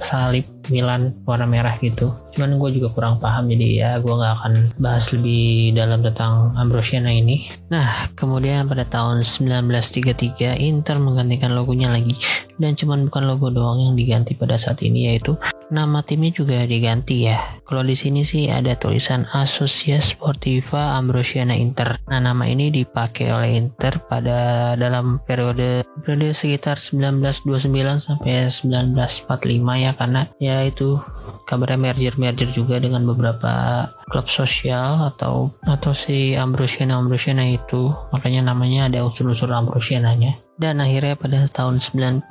salib 0.09 0.45
Milan 0.73 1.13
warna 1.29 1.45
merah 1.45 1.77
gitu. 1.77 2.09
Cuman 2.33 2.57
gue 2.57 2.81
juga 2.81 2.89
kurang 2.89 3.21
paham 3.21 3.45
jadi 3.53 3.67
ya 3.77 3.89
gue 4.01 4.09
nggak 4.09 4.33
akan 4.41 4.53
bahas 4.81 5.13
lebih 5.13 5.77
dalam 5.77 6.01
tentang 6.01 6.57
Ambrosiana 6.57 7.13
ini. 7.13 7.45
Nah 7.69 8.09
kemudian 8.17 8.65
pada 8.65 8.89
tahun 8.89 9.21
1933 9.21 10.57
Inter 10.65 10.97
menggantikan 10.97 11.53
logonya 11.53 11.93
lagi. 11.93 12.17
Dan 12.57 12.73
cuman 12.73 13.07
bukan 13.07 13.23
logo 13.29 13.53
doang 13.53 13.79
yang 13.79 13.93
diganti 13.93 14.33
pada 14.33 14.57
saat 14.57 14.81
ini 14.81 15.13
yaitu 15.13 15.37
nama 15.69 16.01
timnya 16.01 16.33
juga 16.33 16.65
diganti 16.65 17.29
ya. 17.29 17.61
Kalau 17.65 17.85
di 17.85 17.93
sini 17.93 18.25
sih 18.25 18.49
ada 18.49 18.73
tulisan 18.73 19.29
Asociazione 19.29 20.01
Sportiva 20.01 20.97
Ambrosiana 20.97 21.53
Inter. 21.53 22.01
Nah, 22.09 22.19
nama 22.19 22.49
ini 22.49 22.73
dipakai 22.73 23.29
oleh 23.29 23.61
Inter 23.61 24.01
pada 24.09 24.73
dalam 24.73 25.21
periode 25.23 25.85
periode 26.01 26.33
sekitar 26.33 26.81
1929 26.81 28.01
sampai 28.01 28.49
1945 28.49 29.85
ya 29.85 29.91
karena 29.93 30.21
ya 30.41 30.65
itu 30.65 30.97
kabarnya 31.45 31.77
merger-merger 31.77 32.49
juga 32.49 32.81
dengan 32.81 33.05
beberapa 33.05 33.85
klub 34.09 34.25
sosial 34.25 35.05
atau 35.13 35.53
atau 35.65 35.91
si 35.93 36.33
Ambrosiana 36.33 36.97
Ambrosiana 36.97 37.45
itu 37.45 37.93
makanya 38.09 38.53
namanya 38.53 38.89
ada 38.89 39.05
unsur-unsur 39.05 39.53
Ambrosiananya 39.53 40.48
dan 40.59 40.83
akhirnya 40.83 41.15
pada 41.15 41.47
tahun 41.47 41.79
1945 41.79 42.27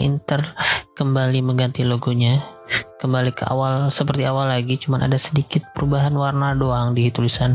Inter 0.00 0.40
kembali 0.96 1.38
mengganti 1.44 1.84
logonya. 1.84 2.40
Kembali 2.98 3.30
ke 3.30 3.46
awal 3.46 3.94
seperti 3.94 4.26
awal 4.26 4.50
lagi 4.50 4.74
cuman 4.74 5.06
ada 5.06 5.14
sedikit 5.14 5.62
perubahan 5.76 6.10
warna 6.18 6.58
doang 6.58 6.98
di 6.98 7.06
tulisan 7.14 7.54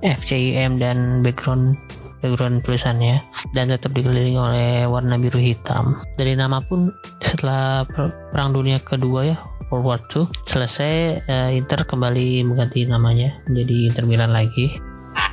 FCIM 0.00 0.80
dan 0.80 1.20
background 1.20 1.76
background 2.24 2.64
tulisannya. 2.64 3.20
Dan 3.52 3.68
tetap 3.68 3.92
dikelilingi 3.92 4.40
oleh 4.40 4.88
warna 4.88 5.20
biru 5.20 5.36
hitam. 5.36 6.00
Dari 6.16 6.32
nama 6.32 6.64
pun 6.64 6.88
setelah 7.20 7.84
perang 8.32 8.56
dunia 8.56 8.80
kedua 8.80 9.20
ya 9.28 9.36
World 9.70 9.86
War 9.86 10.00
II 10.10 10.26
selesai 10.48 11.24
uh, 11.30 11.50
Inter 11.54 11.86
kembali 11.86 12.42
mengganti 12.42 12.84
namanya 12.86 13.38
menjadi 13.46 13.94
Inter 13.94 14.04
Milan 14.10 14.34
lagi 14.34 14.89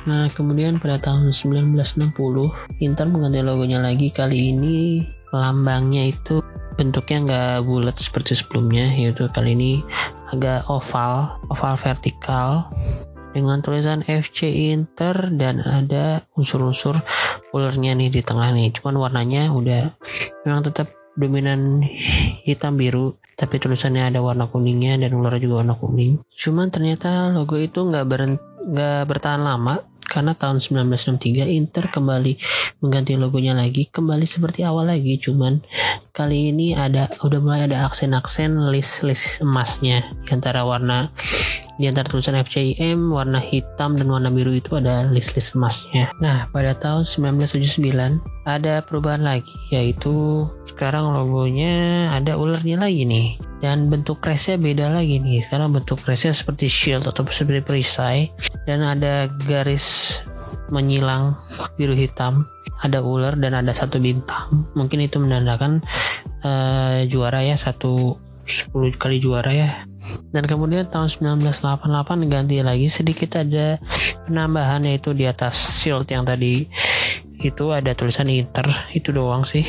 Nah, 0.08 0.30
kemudian 0.32 0.80
pada 0.80 0.96
tahun 0.96 1.30
1960, 1.30 2.54
Inter 2.80 3.06
mengganti 3.08 3.40
logonya 3.44 3.78
lagi. 3.82 4.08
Kali 4.08 4.56
ini 4.56 5.04
lambangnya 5.34 6.08
itu 6.08 6.40
bentuknya 6.78 7.18
nggak 7.26 7.68
bulat 7.68 7.96
seperti 8.00 8.38
sebelumnya, 8.38 8.88
yaitu 8.88 9.28
kali 9.34 9.52
ini 9.52 9.72
agak 10.32 10.64
oval, 10.70 11.36
oval 11.52 11.74
vertikal 11.76 12.70
dengan 13.36 13.60
tulisan 13.60 14.00
FC 14.08 14.72
Inter 14.72 15.28
dan 15.36 15.60
ada 15.60 16.24
unsur-unsur 16.38 16.96
ulernya 17.52 17.92
nih 17.92 18.08
di 18.08 18.20
tengah 18.24 18.48
nih. 18.54 18.72
Cuman 18.72 18.96
warnanya 18.96 19.52
udah 19.52 19.92
memang 20.48 20.64
tetap 20.64 20.88
dominan 21.18 21.82
hitam 22.46 22.78
biru 22.78 23.18
tapi 23.34 23.58
tulisannya 23.58 24.14
ada 24.14 24.22
warna 24.22 24.46
kuningnya 24.46 24.98
dan 25.02 25.18
ular 25.18 25.34
juga 25.42 25.66
warna 25.66 25.74
kuning 25.74 26.22
cuman 26.30 26.70
ternyata 26.70 27.34
logo 27.34 27.58
itu 27.58 27.82
nggak 27.82 28.06
ber 28.06 28.38
nggak 28.64 29.02
bertahan 29.06 29.42
lama 29.42 29.82
karena 30.08 30.32
tahun 30.32 30.58
1963 30.58 31.44
Inter 31.52 31.92
kembali 31.92 32.40
mengganti 32.80 33.14
logonya 33.20 33.52
lagi 33.52 33.92
kembali 33.92 34.24
seperti 34.24 34.64
awal 34.64 34.88
lagi. 34.88 35.20
Cuman 35.20 35.60
kali 36.16 36.50
ini 36.50 36.72
ada 36.72 37.12
udah 37.20 37.38
mulai 37.44 37.68
ada 37.68 37.84
aksen-aksen 37.84 38.72
list-list 38.72 39.44
emasnya 39.44 40.08
antara 40.32 40.64
warna 40.64 41.12
di 41.78 41.86
antara 41.86 42.10
tulisan 42.10 42.34
FCIM 42.34 43.14
warna 43.14 43.38
hitam 43.38 43.94
dan 43.94 44.10
warna 44.10 44.34
biru 44.34 44.50
itu 44.50 44.74
ada 44.76 45.06
list-list 45.06 45.54
emasnya. 45.54 46.10
Nah 46.18 46.50
pada 46.50 46.74
tahun 46.74 47.06
1979 47.06 48.18
ada 48.44 48.82
perubahan 48.82 49.22
lagi 49.22 49.54
yaitu 49.70 50.44
sekarang 50.66 51.14
logonya 51.14 52.10
ada 52.10 52.34
ularnya 52.34 52.82
lagi 52.82 53.06
nih. 53.06 53.28
Dan 53.58 53.90
bentuk 53.90 54.22
crestnya 54.22 54.58
beda 54.58 54.90
lagi 54.90 55.18
nih. 55.18 55.42
Sekarang 55.42 55.74
bentuk 55.74 55.98
crestnya 56.02 56.34
seperti 56.34 56.70
shield 56.70 57.06
atau 57.06 57.26
seperti 57.26 57.62
perisai. 57.62 58.30
Dan 58.66 58.86
ada 58.86 59.26
garis 59.46 60.18
menyilang 60.70 61.34
biru 61.74 61.94
hitam 61.94 62.46
ada 62.82 63.02
ular 63.02 63.34
dan 63.34 63.58
ada 63.58 63.74
satu 63.74 63.98
bintang. 63.98 64.70
Mungkin 64.78 65.02
itu 65.02 65.18
menandakan 65.18 65.82
uh, 66.46 67.02
juara 67.10 67.42
ya 67.42 67.58
satu 67.58 68.14
10 68.46 68.94
kali 68.96 69.18
juara 69.18 69.50
ya 69.52 69.87
dan 70.28 70.44
kemudian 70.44 70.84
tahun 70.92 71.08
1988 71.08 72.28
ganti 72.28 72.60
lagi 72.60 72.88
sedikit 72.92 73.40
ada 73.40 73.80
penambahan 74.28 74.84
yaitu 74.84 75.16
di 75.16 75.24
atas 75.24 75.80
shield 75.80 76.04
yang 76.12 76.28
tadi. 76.28 76.68
Itu 77.38 77.70
ada 77.70 77.94
tulisan 77.94 78.28
Inter 78.28 78.66
itu 78.92 79.14
doang 79.14 79.46
sih. 79.48 79.64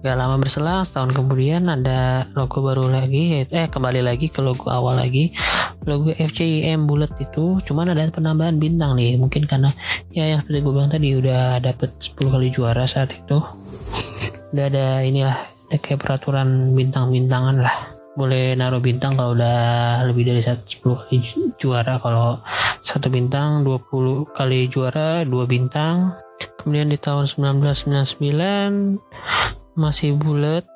Gak 0.00 0.16
lama 0.16 0.40
berselang 0.40 0.80
setahun 0.88 1.12
kemudian 1.12 1.68
ada 1.68 2.24
logo 2.32 2.64
baru 2.64 2.88
lagi 2.88 3.44
eh 3.44 3.68
kembali 3.68 4.00
lagi 4.00 4.32
ke 4.32 4.40
logo 4.40 4.72
awal 4.72 4.96
lagi. 4.96 5.36
Logo 5.84 6.10
FCIM 6.10 6.88
bulat 6.88 7.14
itu 7.20 7.60
cuman 7.62 7.92
ada 7.92 8.08
penambahan 8.08 8.56
bintang 8.56 8.96
nih 8.96 9.20
mungkin 9.20 9.44
karena 9.44 9.70
ya 10.10 10.24
yang 10.34 10.40
seperti 10.40 10.58
gue 10.64 10.72
bilang 10.72 10.90
tadi 10.90 11.08
udah 11.14 11.60
dapet 11.60 11.92
10 12.00 12.32
kali 12.32 12.48
juara 12.48 12.88
saat 12.88 13.12
itu. 13.12 13.38
Udah 14.50 14.64
ada 14.72 15.04
inilah 15.04 15.36
ada 15.70 15.76
kayak 15.78 16.00
peraturan 16.00 16.74
bintang-bintangan 16.74 17.60
lah 17.60 17.99
boleh 18.18 18.58
naruh 18.58 18.82
bintang 18.82 19.14
kalau 19.14 19.38
udah 19.38 20.02
lebih 20.06 20.26
dari 20.26 20.42
10 20.42 20.82
kali 20.82 21.18
juara. 21.60 22.02
Kalau 22.02 22.42
satu 22.82 23.06
bintang 23.12 23.62
20 23.62 24.34
kali 24.34 24.66
juara 24.66 25.22
dua 25.22 25.46
bintang. 25.46 26.18
Kemudian 26.58 26.90
di 26.90 26.98
tahun 26.98 27.28
1999 27.28 29.78
masih 29.78 30.18
bulat. 30.18 30.66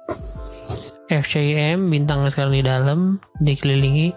FCM 1.04 1.92
bintangnya 1.92 2.32
sekarang 2.32 2.56
di 2.56 2.64
dalam 2.64 3.20
dikelilingi 3.36 4.16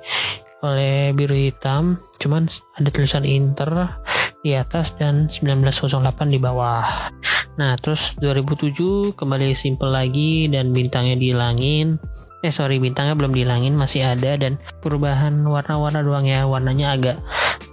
oleh 0.63 1.11
biru 1.11 1.35
hitam. 1.35 1.99
Cuman 2.21 2.47
ada 2.79 2.89
tulisan 2.93 3.27
Inter 3.27 3.91
di 4.39 4.55
atas 4.55 4.95
dan 4.95 5.27
1908 5.27 6.31
di 6.31 6.39
bawah. 6.39 7.11
Nah 7.59 7.75
terus 7.81 8.15
2007 8.21 9.17
kembali 9.17 9.51
simple 9.57 9.91
lagi 9.91 10.47
dan 10.47 10.71
bintangnya 10.71 11.19
dihilangin 11.19 11.99
eh 12.45 12.53
sorry 12.53 12.77
bintangnya 12.77 13.17
belum 13.17 13.33
dihilangin 13.33 13.73
masih 13.73 14.05
ada 14.13 14.37
dan 14.37 14.61
perubahan 14.81 15.41
warna-warna 15.45 16.05
doang 16.05 16.25
ya. 16.29 16.45
Warnanya 16.45 16.93
agak 16.93 17.17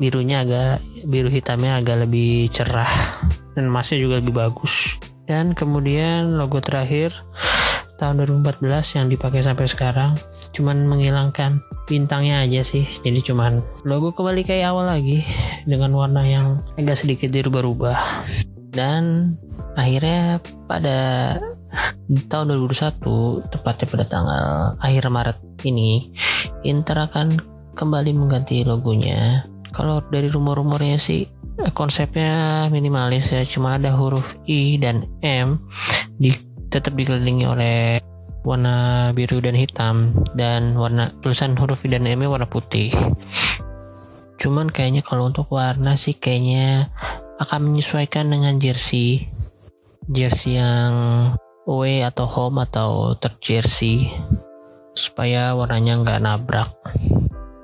birunya 0.00 0.40
agak 0.40 0.80
biru 1.04 1.28
hitamnya 1.28 1.78
agak 1.78 2.08
lebih 2.08 2.48
cerah 2.48 2.90
dan 3.54 3.68
emasnya 3.68 4.00
juga 4.00 4.24
lebih 4.24 4.34
bagus. 4.34 4.96
Dan 5.24 5.56
kemudian 5.56 6.36
logo 6.36 6.60
terakhir 6.60 7.16
tahun 7.96 8.26
2014 8.26 8.96
yang 9.00 9.06
dipakai 9.08 9.40
sampai 9.40 9.64
sekarang 9.64 10.12
cuman 10.52 10.84
menghilangkan 10.84 11.64
bintangnya 11.88 12.44
aja 12.44 12.60
sih. 12.64 12.84
Jadi 13.04 13.20
cuman 13.24 13.60
logo 13.88 14.12
kembali 14.12 14.44
kayak 14.44 14.72
awal 14.72 14.88
lagi 14.88 15.24
dengan 15.64 15.92
warna 15.96 16.24
yang 16.24 16.60
agak 16.76 17.00
sedikit 17.00 17.32
dirubah-rubah. 17.32 18.26
Dan 18.74 19.34
akhirnya 19.78 20.42
pada 20.66 20.98
tahun 22.28 22.54
2021 22.54 23.50
tepatnya 23.50 23.86
pada 23.88 24.04
tanggal 24.06 24.44
akhir 24.78 25.04
Maret 25.08 25.38
ini 25.64 26.12
Inter 26.62 27.08
akan 27.08 27.40
kembali 27.74 28.14
mengganti 28.14 28.62
logonya. 28.62 29.48
Kalau 29.74 29.98
dari 30.06 30.30
rumor-rumornya 30.30 30.96
sih 31.02 31.26
konsepnya 31.74 32.66
minimalis 32.70 33.30
ya 33.30 33.42
cuma 33.46 33.78
ada 33.78 33.94
huruf 33.94 34.34
I 34.46 34.78
dan 34.78 35.06
M 35.22 35.62
di 36.18 36.34
tetap 36.70 36.98
dikelilingi 36.98 37.46
oleh 37.46 37.98
warna 38.44 39.10
biru 39.16 39.40
dan 39.40 39.56
hitam 39.56 40.12
dan 40.36 40.76
warna 40.76 41.10
tulisan 41.22 41.58
huruf 41.58 41.82
I 41.86 41.98
dan 41.98 42.06
M 42.06 42.26
warna 42.26 42.46
putih. 42.46 42.94
Cuman 44.38 44.68
kayaknya 44.68 45.02
kalau 45.02 45.30
untuk 45.30 45.50
warna 45.50 45.96
sih 45.96 46.14
kayaknya 46.14 46.92
akan 47.42 47.70
menyesuaikan 47.70 48.30
dengan 48.30 48.62
jersey 48.62 49.26
jersey 50.06 50.60
yang 50.60 50.92
away 51.64 52.04
atau 52.04 52.28
home 52.28 52.62
atau 52.64 53.16
third 53.16 53.36
jersey 53.40 54.12
supaya 54.94 55.52
warnanya 55.58 56.00
nggak 56.00 56.22
nabrak. 56.22 56.70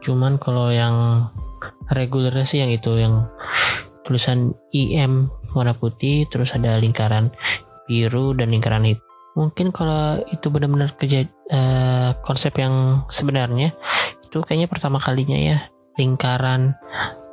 Cuman 0.00 0.40
kalau 0.40 0.72
yang 0.72 1.28
regulernya 1.92 2.46
sih 2.48 2.64
yang 2.64 2.72
itu 2.72 2.96
yang 2.96 3.28
tulisan 4.04 4.56
IM 4.72 5.28
warna 5.52 5.76
putih 5.76 6.26
terus 6.26 6.56
ada 6.56 6.78
lingkaran 6.78 7.30
biru 7.90 8.32
dan 8.38 8.54
lingkaran 8.54 8.86
hitam 8.86 9.06
mungkin 9.38 9.70
kalau 9.70 10.18
itu 10.30 10.50
benar-benar 10.50 10.98
kerja 10.98 11.22
uh, 11.54 12.10
konsep 12.26 12.50
yang 12.58 13.06
sebenarnya 13.14 13.70
itu 14.26 14.42
kayaknya 14.42 14.66
pertama 14.66 14.98
kalinya 14.98 15.38
ya 15.38 15.70
lingkaran 15.98 16.74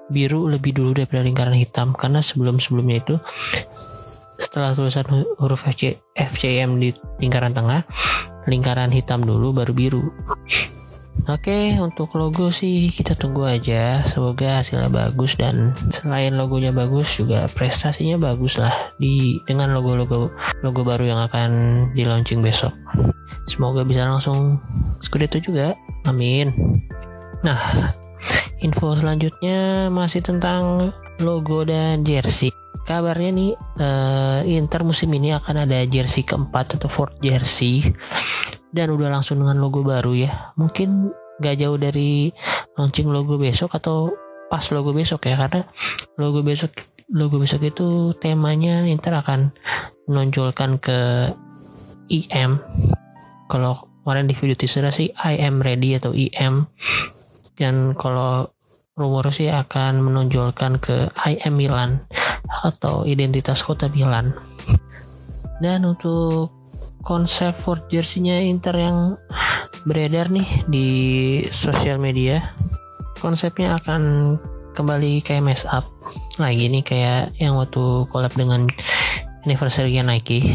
biru 0.07 0.47
lebih 0.47 0.75
dulu 0.75 0.97
daripada 0.97 1.23
lingkaran 1.23 1.55
hitam. 1.55 1.93
Karena 1.95 2.23
sebelum-sebelumnya 2.23 2.97
itu 3.03 3.15
setelah 4.37 4.73
tulisan 4.73 5.05
huruf 5.41 5.65
FC, 5.65 5.97
FCM 6.13 6.77
di 6.77 6.93
lingkaran 7.21 7.53
tengah 7.53 7.83
lingkaran 8.47 8.93
hitam 8.93 9.25
dulu 9.25 9.51
baru 9.51 9.73
biru 9.75 10.03
Oke, 11.27 11.75
untuk 11.81 12.15
logo 12.15 12.55
sih 12.55 12.87
kita 12.87 13.11
tunggu 13.11 13.43
aja. 13.49 13.99
Semoga 14.07 14.63
hasilnya 14.63 14.87
bagus 14.87 15.35
dan 15.35 15.75
selain 15.91 16.39
logonya 16.39 16.71
bagus 16.71 17.19
juga 17.19 17.51
prestasinya 17.51 18.15
bagus 18.15 18.55
lah 18.55 18.71
di 18.95 19.35
dengan 19.43 19.75
logo-logo 19.75 20.31
logo 20.63 20.81
baru 20.87 21.03
yang 21.03 21.19
akan 21.27 21.49
di 21.97 22.07
launching 22.07 22.39
besok. 22.39 22.71
Semoga 23.43 23.83
bisa 23.83 24.07
langsung 24.07 24.61
Scudetto 25.03 25.43
juga. 25.43 25.75
Amin. 26.07 26.53
Nah, 27.43 27.59
info 28.63 28.95
selanjutnya 28.95 29.91
masih 29.91 30.23
tentang 30.23 30.95
logo 31.21 31.65
dan 31.67 32.01
jersey. 32.05 32.53
Kabarnya 32.87 33.31
nih 33.35 33.51
uh, 33.83 34.39
Inter 34.47 34.87
musim 34.87 35.11
ini 35.11 35.35
akan 35.35 35.67
ada 35.67 35.83
jersey 35.83 36.23
keempat 36.23 36.79
atau 36.79 36.87
fourth 36.87 37.19
jersey. 37.19 37.83
Dan 38.71 38.95
udah 38.95 39.11
langsung 39.11 39.43
dengan 39.43 39.59
logo 39.59 39.83
baru 39.83 40.15
ya. 40.15 40.55
Mungkin 40.55 41.11
gak 41.43 41.59
jauh 41.61 41.77
dari 41.77 42.31
launching 42.79 43.09
logo 43.09 43.37
besok 43.37 43.77
atau 43.77 44.13
pas 44.47 44.63
logo 44.71 44.95
besok 44.95 45.27
ya 45.27 45.35
karena 45.35 45.67
logo 46.15 46.39
besok 46.39 46.71
logo 47.11 47.39
besok 47.39 47.67
itu 47.67 48.15
temanya 48.17 48.87
Inter 48.87 49.19
akan 49.19 49.51
menonjolkan 50.07 50.79
ke 50.79 51.31
IM 52.07 52.63
kalau 53.51 53.87
kemarin 54.03 54.31
di 54.31 54.35
video 54.35 54.55
teaser 54.55 54.87
sih 54.91 55.11
I 55.19 55.35
am 55.43 55.59
ready 55.59 55.99
atau 55.99 56.15
IM 56.15 56.71
dan 57.59 57.91
kalau 57.99 58.55
rumor 58.97 59.29
sih 59.29 59.53
akan 59.53 60.01
menonjolkan 60.01 60.81
ke 60.81 61.13
I 61.21 61.37
am 61.45 61.61
Milan 61.61 62.01
atau 62.65 63.05
identitas 63.05 63.61
kota 63.61 63.85
Milan. 63.93 64.33
Dan 65.61 65.85
untuk 65.85 66.51
konsep 67.05 67.53
for 67.61 67.79
jersey-nya 67.87 68.41
Inter 68.41 68.75
yang 68.75 68.97
beredar 69.85 70.27
nih 70.33 70.49
di 70.67 70.89
sosial 71.53 72.01
media 72.01 72.51
konsepnya 73.21 73.79
akan 73.79 74.35
kembali 74.75 75.25
kayak 75.25 75.45
mess 75.45 75.63
up 75.65 75.87
lagi 76.37 76.69
nih 76.69 76.83
kayak 76.85 77.33
yang 77.41 77.57
waktu 77.57 78.05
collab 78.13 78.33
dengan 78.37 78.69
anniversary 79.47 79.97
Nike 80.03 80.53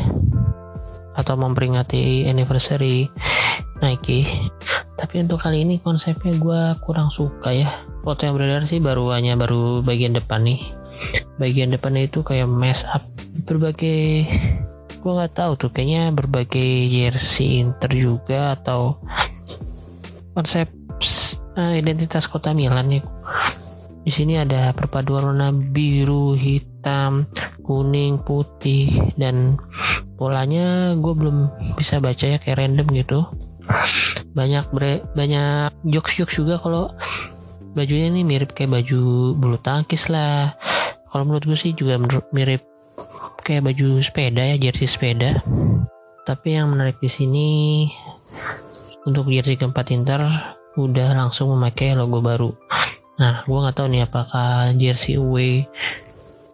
atau 1.16 1.34
memperingati 1.34 2.28
anniversary 2.28 3.10
Nike. 3.82 4.28
Tapi 4.94 5.26
untuk 5.26 5.42
kali 5.42 5.66
ini 5.66 5.82
konsepnya 5.82 6.38
gue 6.38 6.62
kurang 6.86 7.10
suka 7.10 7.50
ya 7.50 7.91
foto 8.02 8.26
yang 8.26 8.34
beredar 8.36 8.66
sih 8.66 8.82
baru 8.82 9.14
hanya 9.14 9.38
baru 9.38 9.80
bagian 9.86 10.18
depan 10.18 10.44
nih. 10.44 10.60
Bagian 11.40 11.72
depannya 11.72 12.06
itu 12.06 12.20
kayak 12.22 12.46
mess 12.50 12.84
up 12.86 13.02
berbagai 13.48 14.28
gue 15.02 15.12
nggak 15.18 15.34
tahu 15.34 15.52
tuh 15.58 15.70
kayaknya 15.74 16.14
berbagai 16.14 16.86
jersey 16.86 17.58
Inter 17.58 17.90
juga 17.90 18.54
atau 18.54 19.02
konsep 20.38 20.70
uh, 21.58 21.74
identitas 21.74 22.30
kota 22.30 22.54
Milan 22.54 22.86
nih. 22.92 23.02
Di 24.02 24.10
sini 24.10 24.34
ada 24.34 24.74
perpaduan 24.74 25.30
warna 25.30 25.54
biru, 25.54 26.34
hitam, 26.34 27.30
kuning, 27.62 28.18
putih, 28.18 28.90
dan 29.14 29.58
polanya 30.18 30.98
gue 30.98 31.14
belum 31.14 31.50
bisa 31.78 32.02
baca 32.02 32.34
ya 32.34 32.38
kayak 32.38 32.62
random 32.62 32.86
gitu. 32.94 33.26
Banyak 34.34 34.74
bre 34.74 35.06
banyak 35.14 35.70
jokes 35.86 36.18
jokes 36.18 36.34
juga 36.38 36.58
kalau 36.58 36.90
bajunya 37.72 38.12
ini 38.12 38.22
mirip 38.24 38.52
kayak 38.52 38.72
baju 38.80 39.32
bulu 39.36 39.58
tangkis 39.60 40.12
lah. 40.12 40.56
Kalau 41.12 41.24
menurut 41.28 41.44
gue 41.44 41.58
sih 41.58 41.72
juga 41.76 42.00
mirip 42.32 42.64
kayak 43.44 43.72
baju 43.72 44.00
sepeda 44.00 44.54
ya 44.54 44.56
jersey 44.56 44.88
sepeda. 44.88 45.40
Tapi 46.22 46.54
yang 46.54 46.72
menarik 46.72 47.02
di 47.02 47.10
sini 47.10 47.48
untuk 49.04 49.28
jersey 49.28 49.58
keempat 49.58 49.90
Inter 49.92 50.22
udah 50.78 51.08
langsung 51.16 51.52
memakai 51.52 51.92
logo 51.92 52.22
baru. 52.22 52.50
Nah 53.20 53.44
gue 53.44 53.58
nggak 53.58 53.76
tahu 53.76 53.86
nih 53.92 54.08
apakah 54.08 54.72
jersey 54.78 55.20
away 55.20 55.68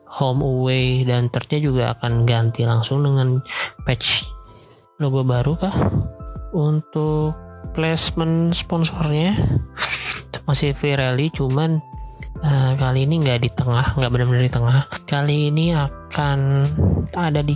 home 0.08 0.40
away 0.40 1.04
dan 1.04 1.28
tertnya 1.28 1.60
juga 1.60 1.82
akan 1.94 2.24
ganti 2.24 2.64
langsung 2.64 3.04
dengan 3.04 3.44
patch 3.84 4.26
logo 4.98 5.22
baru 5.22 5.54
kah? 5.54 5.76
Untuk 6.50 7.36
placement 7.76 8.56
sponsornya 8.56 9.36
masih 10.48 10.72
Pirelli 10.72 11.28
cuman 11.28 11.76
uh, 12.40 12.72
kali 12.80 13.04
ini 13.04 13.20
nggak 13.20 13.44
di 13.44 13.50
tengah 13.52 13.94
nggak 14.00 14.10
benar-benar 14.10 14.42
di 14.42 14.52
tengah. 14.52 14.80
Kali 15.04 15.52
ini 15.52 15.76
akan 15.76 16.64
ada 17.12 17.44
di 17.44 17.54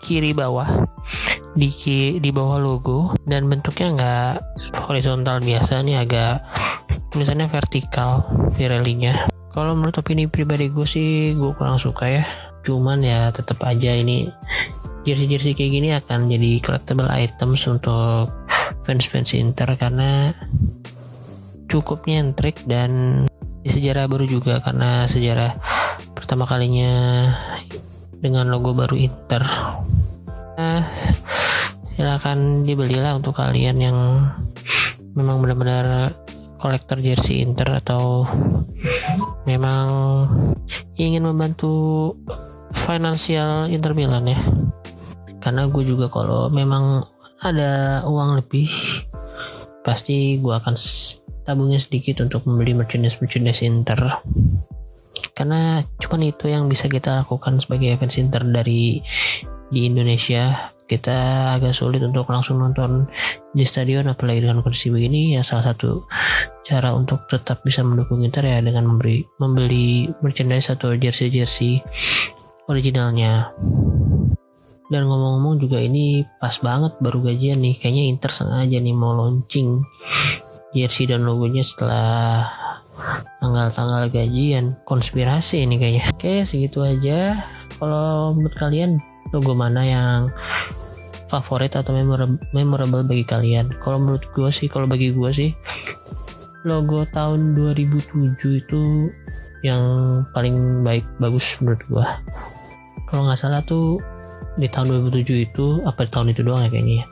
kiri 0.00 0.32
bawah 0.32 0.88
di 1.52 1.68
di 2.16 2.30
bawah 2.32 2.56
logo 2.56 3.12
dan 3.28 3.50
bentuknya 3.50 3.88
nggak 3.92 4.32
horizontal 4.88 5.42
biasa 5.44 5.84
nih 5.84 6.00
agak 6.00 6.40
tulisannya 7.12 7.50
vertikal 7.52 8.24
Pirelli-nya. 8.56 9.28
Kalau 9.50 9.74
menurut 9.74 9.98
opini 9.98 10.30
pribadi 10.30 10.70
gue 10.70 10.86
sih 10.86 11.34
gue 11.34 11.52
kurang 11.58 11.76
suka 11.76 12.06
ya. 12.06 12.24
Cuman 12.64 13.04
ya 13.04 13.34
tetap 13.34 13.60
aja 13.66 13.92
ini 13.92 14.30
jersey-jersey 15.02 15.56
kayak 15.56 15.72
gini 15.74 15.88
akan 15.96 16.28
jadi 16.28 16.60
collectible 16.62 17.08
items 17.10 17.66
untuk 17.66 18.30
fans-fans 18.84 19.32
Inter 19.34 19.74
karena 19.74 20.30
cukup 21.70 22.04
nyentrik 22.10 22.66
dan 22.66 23.24
di 23.62 23.70
sejarah 23.70 24.10
baru 24.10 24.26
juga 24.26 24.58
karena 24.58 25.06
sejarah 25.06 25.54
pertama 26.12 26.44
kalinya 26.44 26.92
dengan 28.18 28.50
logo 28.50 28.74
baru 28.74 28.98
Inter. 28.98 29.40
Nah, 30.58 30.82
silakan 31.94 32.66
dibelilah 32.66 33.16
untuk 33.16 33.38
kalian 33.38 33.78
yang 33.78 33.96
memang 35.14 35.40
benar-benar 35.40 36.18
kolektor 36.58 36.98
jersey 37.00 37.40
Inter 37.40 37.80
atau 37.80 38.26
memang 39.48 39.86
ingin 41.00 41.24
membantu 41.24 42.12
finansial 42.74 43.70
Inter 43.72 43.96
Milan 43.96 44.28
ya 44.28 44.40
karena 45.40 45.64
gue 45.72 45.82
juga 45.86 46.12
kalau 46.12 46.52
memang 46.52 47.08
ada 47.40 48.04
uang 48.04 48.44
lebih 48.44 48.68
pasti 49.80 50.36
gue 50.36 50.52
akan 50.52 50.76
tabungnya 51.44 51.80
sedikit 51.80 52.22
untuk 52.24 52.44
membeli 52.46 52.76
merchandise 52.76 53.18
merchandise 53.18 53.64
Inter. 53.64 54.20
Karena 55.34 55.80
cuman 55.96 56.22
itu 56.28 56.52
yang 56.52 56.68
bisa 56.68 56.86
kita 56.86 57.24
lakukan 57.24 57.60
sebagai 57.64 57.96
fans 57.96 58.20
Inter 58.20 58.44
dari 58.44 59.00
di 59.70 59.80
Indonesia. 59.88 60.74
Kita 60.90 61.54
agak 61.54 61.70
sulit 61.70 62.02
untuk 62.02 62.26
langsung 62.26 62.58
nonton 62.58 63.06
di 63.54 63.62
stadion 63.62 64.10
apalagi 64.10 64.42
dengan 64.42 64.58
kondisi 64.58 64.90
begini. 64.90 65.38
Ya 65.38 65.46
salah 65.46 65.70
satu 65.70 66.02
cara 66.66 66.90
untuk 66.98 67.30
tetap 67.30 67.62
bisa 67.62 67.86
mendukung 67.86 68.26
Inter 68.26 68.42
ya 68.42 68.58
dengan 68.58 68.90
memberi 68.90 69.22
membeli 69.38 70.10
merchandise 70.18 70.74
atau 70.74 70.98
jersey 70.98 71.30
jersey 71.30 71.78
originalnya. 72.66 73.54
Dan 74.90 75.06
ngomong-ngomong 75.06 75.62
juga 75.62 75.78
ini 75.78 76.26
pas 76.42 76.58
banget 76.58 76.98
baru 76.98 77.22
gajian 77.22 77.62
nih. 77.62 77.78
Kayaknya 77.78 78.04
Inter 78.10 78.30
sengaja 78.34 78.78
nih 78.82 78.90
mau 78.90 79.14
launching 79.14 79.86
jersey 80.76 81.06
dan 81.10 81.26
logonya 81.26 81.64
setelah 81.64 82.46
tanggal-tanggal 83.42 84.10
gajian. 84.12 84.76
Konspirasi 84.86 85.66
ini 85.66 85.80
kayaknya. 85.80 86.04
Oke 86.14 86.34
segitu 86.46 86.84
aja. 86.84 87.46
Kalau 87.80 88.36
menurut 88.36 88.56
kalian 88.60 89.00
logo 89.34 89.54
mana 89.56 89.82
yang 89.86 90.20
favorit 91.30 91.72
atau 91.78 91.94
memorable, 91.94 92.42
memorable 92.52 93.06
bagi 93.06 93.24
kalian? 93.24 93.72
Kalau 93.80 93.98
menurut 94.02 94.26
gue 94.34 94.50
sih 94.50 94.66
kalau 94.66 94.84
bagi 94.90 95.14
gue 95.14 95.30
sih 95.30 95.50
logo 96.64 97.08
tahun 97.08 97.56
2007 97.56 98.36
itu 98.36 99.08
yang 99.64 99.80
paling 100.36 100.84
baik 100.84 101.04
bagus 101.16 101.56
menurut 101.60 101.80
gue 101.88 102.06
kalau 103.08 103.24
nggak 103.24 103.40
salah 103.40 103.64
tuh 103.64 103.96
di 104.58 104.66
tahun 104.66 105.06
2007 105.12 105.46
itu 105.46 105.66
apa 105.86 106.06
di 106.06 106.10
tahun 106.10 106.34
itu 106.34 106.42
doang 106.42 106.66
ya 106.66 106.70
kayaknya 106.72 106.96
ya. 107.02 107.06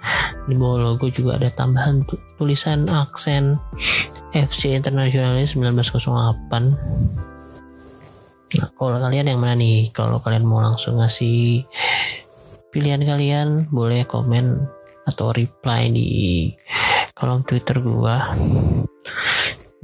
di 0.50 0.54
bawah 0.58 0.78
logo 0.90 1.06
juga 1.06 1.38
ada 1.38 1.52
tambahan 1.54 2.02
tulisan 2.40 2.90
aksen 2.90 3.60
FC 4.34 4.74
Internationalis 4.74 5.54
1908 5.54 7.38
Nah, 8.48 8.72
kalau 8.80 8.96
kalian 8.96 9.28
yang 9.28 9.40
mana 9.44 9.60
nih? 9.60 9.92
Kalau 9.92 10.24
kalian 10.24 10.48
mau 10.48 10.64
langsung 10.64 10.96
ngasih 10.96 11.68
pilihan 12.72 13.04
kalian, 13.04 13.68
boleh 13.68 14.08
komen 14.08 14.64
atau 15.04 15.36
reply 15.36 15.92
di 15.92 16.08
kolom 17.12 17.44
Twitter 17.44 17.76
gua. 17.84 18.32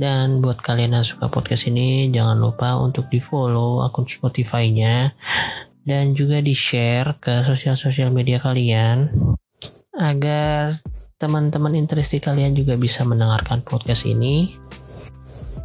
Dan 0.01 0.41
buat 0.41 0.65
kalian 0.65 0.97
yang 0.97 1.05
suka 1.05 1.29
podcast 1.29 1.69
ini, 1.69 2.09
jangan 2.09 2.41
lupa 2.41 2.81
untuk 2.81 3.13
di 3.13 3.21
follow 3.21 3.85
akun 3.85 4.09
Spotify-nya 4.09 5.13
dan 5.85 6.17
juga 6.17 6.41
di 6.41 6.57
share 6.57 7.21
ke 7.21 7.45
sosial-sosial 7.45 8.09
media 8.13 8.41
kalian 8.41 9.13
agar 9.95 10.81
teman-teman 11.21 11.79
interesti 11.79 12.19
kalian 12.19 12.57
juga 12.59 12.75
bisa 12.75 13.07
mendengarkan 13.07 13.63
podcast 13.63 14.09
ini 14.09 14.59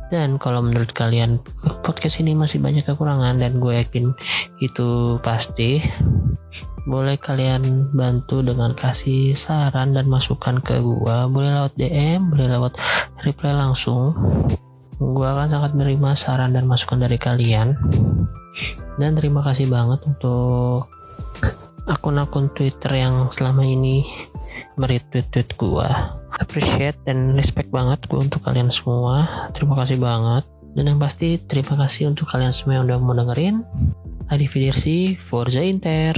dan 0.10 0.42
kalau 0.42 0.66
menurut 0.66 0.90
kalian 0.90 1.38
podcast 1.86 2.18
ini 2.18 2.34
masih 2.34 2.58
banyak 2.58 2.82
kekurangan 2.82 3.38
dan 3.38 3.62
gue 3.62 3.78
yakin 3.78 4.10
itu 4.58 5.22
pasti, 5.22 5.86
boleh 6.90 7.14
kalian 7.22 7.94
bantu 7.94 8.42
dengan 8.42 8.74
kasih 8.74 9.38
saran 9.38 9.94
dan 9.94 10.10
masukan 10.10 10.58
ke 10.66 10.82
gue. 10.82 11.16
Boleh 11.30 11.62
lewat 11.62 11.74
DM, 11.78 12.34
boleh 12.34 12.48
lewat 12.58 12.74
reply 13.22 13.54
langsung. 13.54 14.18
Gue 14.98 15.28
akan 15.30 15.54
sangat 15.54 15.72
menerima 15.78 16.10
saran 16.18 16.58
dan 16.58 16.66
masukan 16.66 17.06
dari 17.06 17.22
kalian. 17.22 17.78
Dan 19.00 19.16
terima 19.16 19.40
kasih 19.42 19.72
banget 19.72 20.04
untuk 20.04 20.92
akun-akun 21.88 22.52
Twitter 22.54 22.92
yang 23.00 23.32
selama 23.34 23.66
ini 23.66 24.06
meretweet 24.76 25.32
tweet 25.34 25.50
gue 25.58 25.88
appreciate 26.38 27.00
dan 27.08 27.34
respect 27.34 27.74
banget 27.74 28.04
gue 28.06 28.20
untuk 28.20 28.44
kalian 28.46 28.70
semua. 28.70 29.50
Terima 29.56 29.80
kasih 29.80 29.98
banget. 29.98 30.46
Dan 30.78 30.86
yang 30.86 31.00
pasti 31.02 31.42
terima 31.50 31.74
kasih 31.80 32.14
untuk 32.14 32.30
kalian 32.30 32.54
semua 32.54 32.80
yang 32.80 32.86
udah 32.86 32.98
mau 33.02 33.18
dengerin 33.18 33.66
Adi 34.30 34.46
Fidersi 34.46 35.18
Forza 35.18 35.66
Inter 35.66 36.14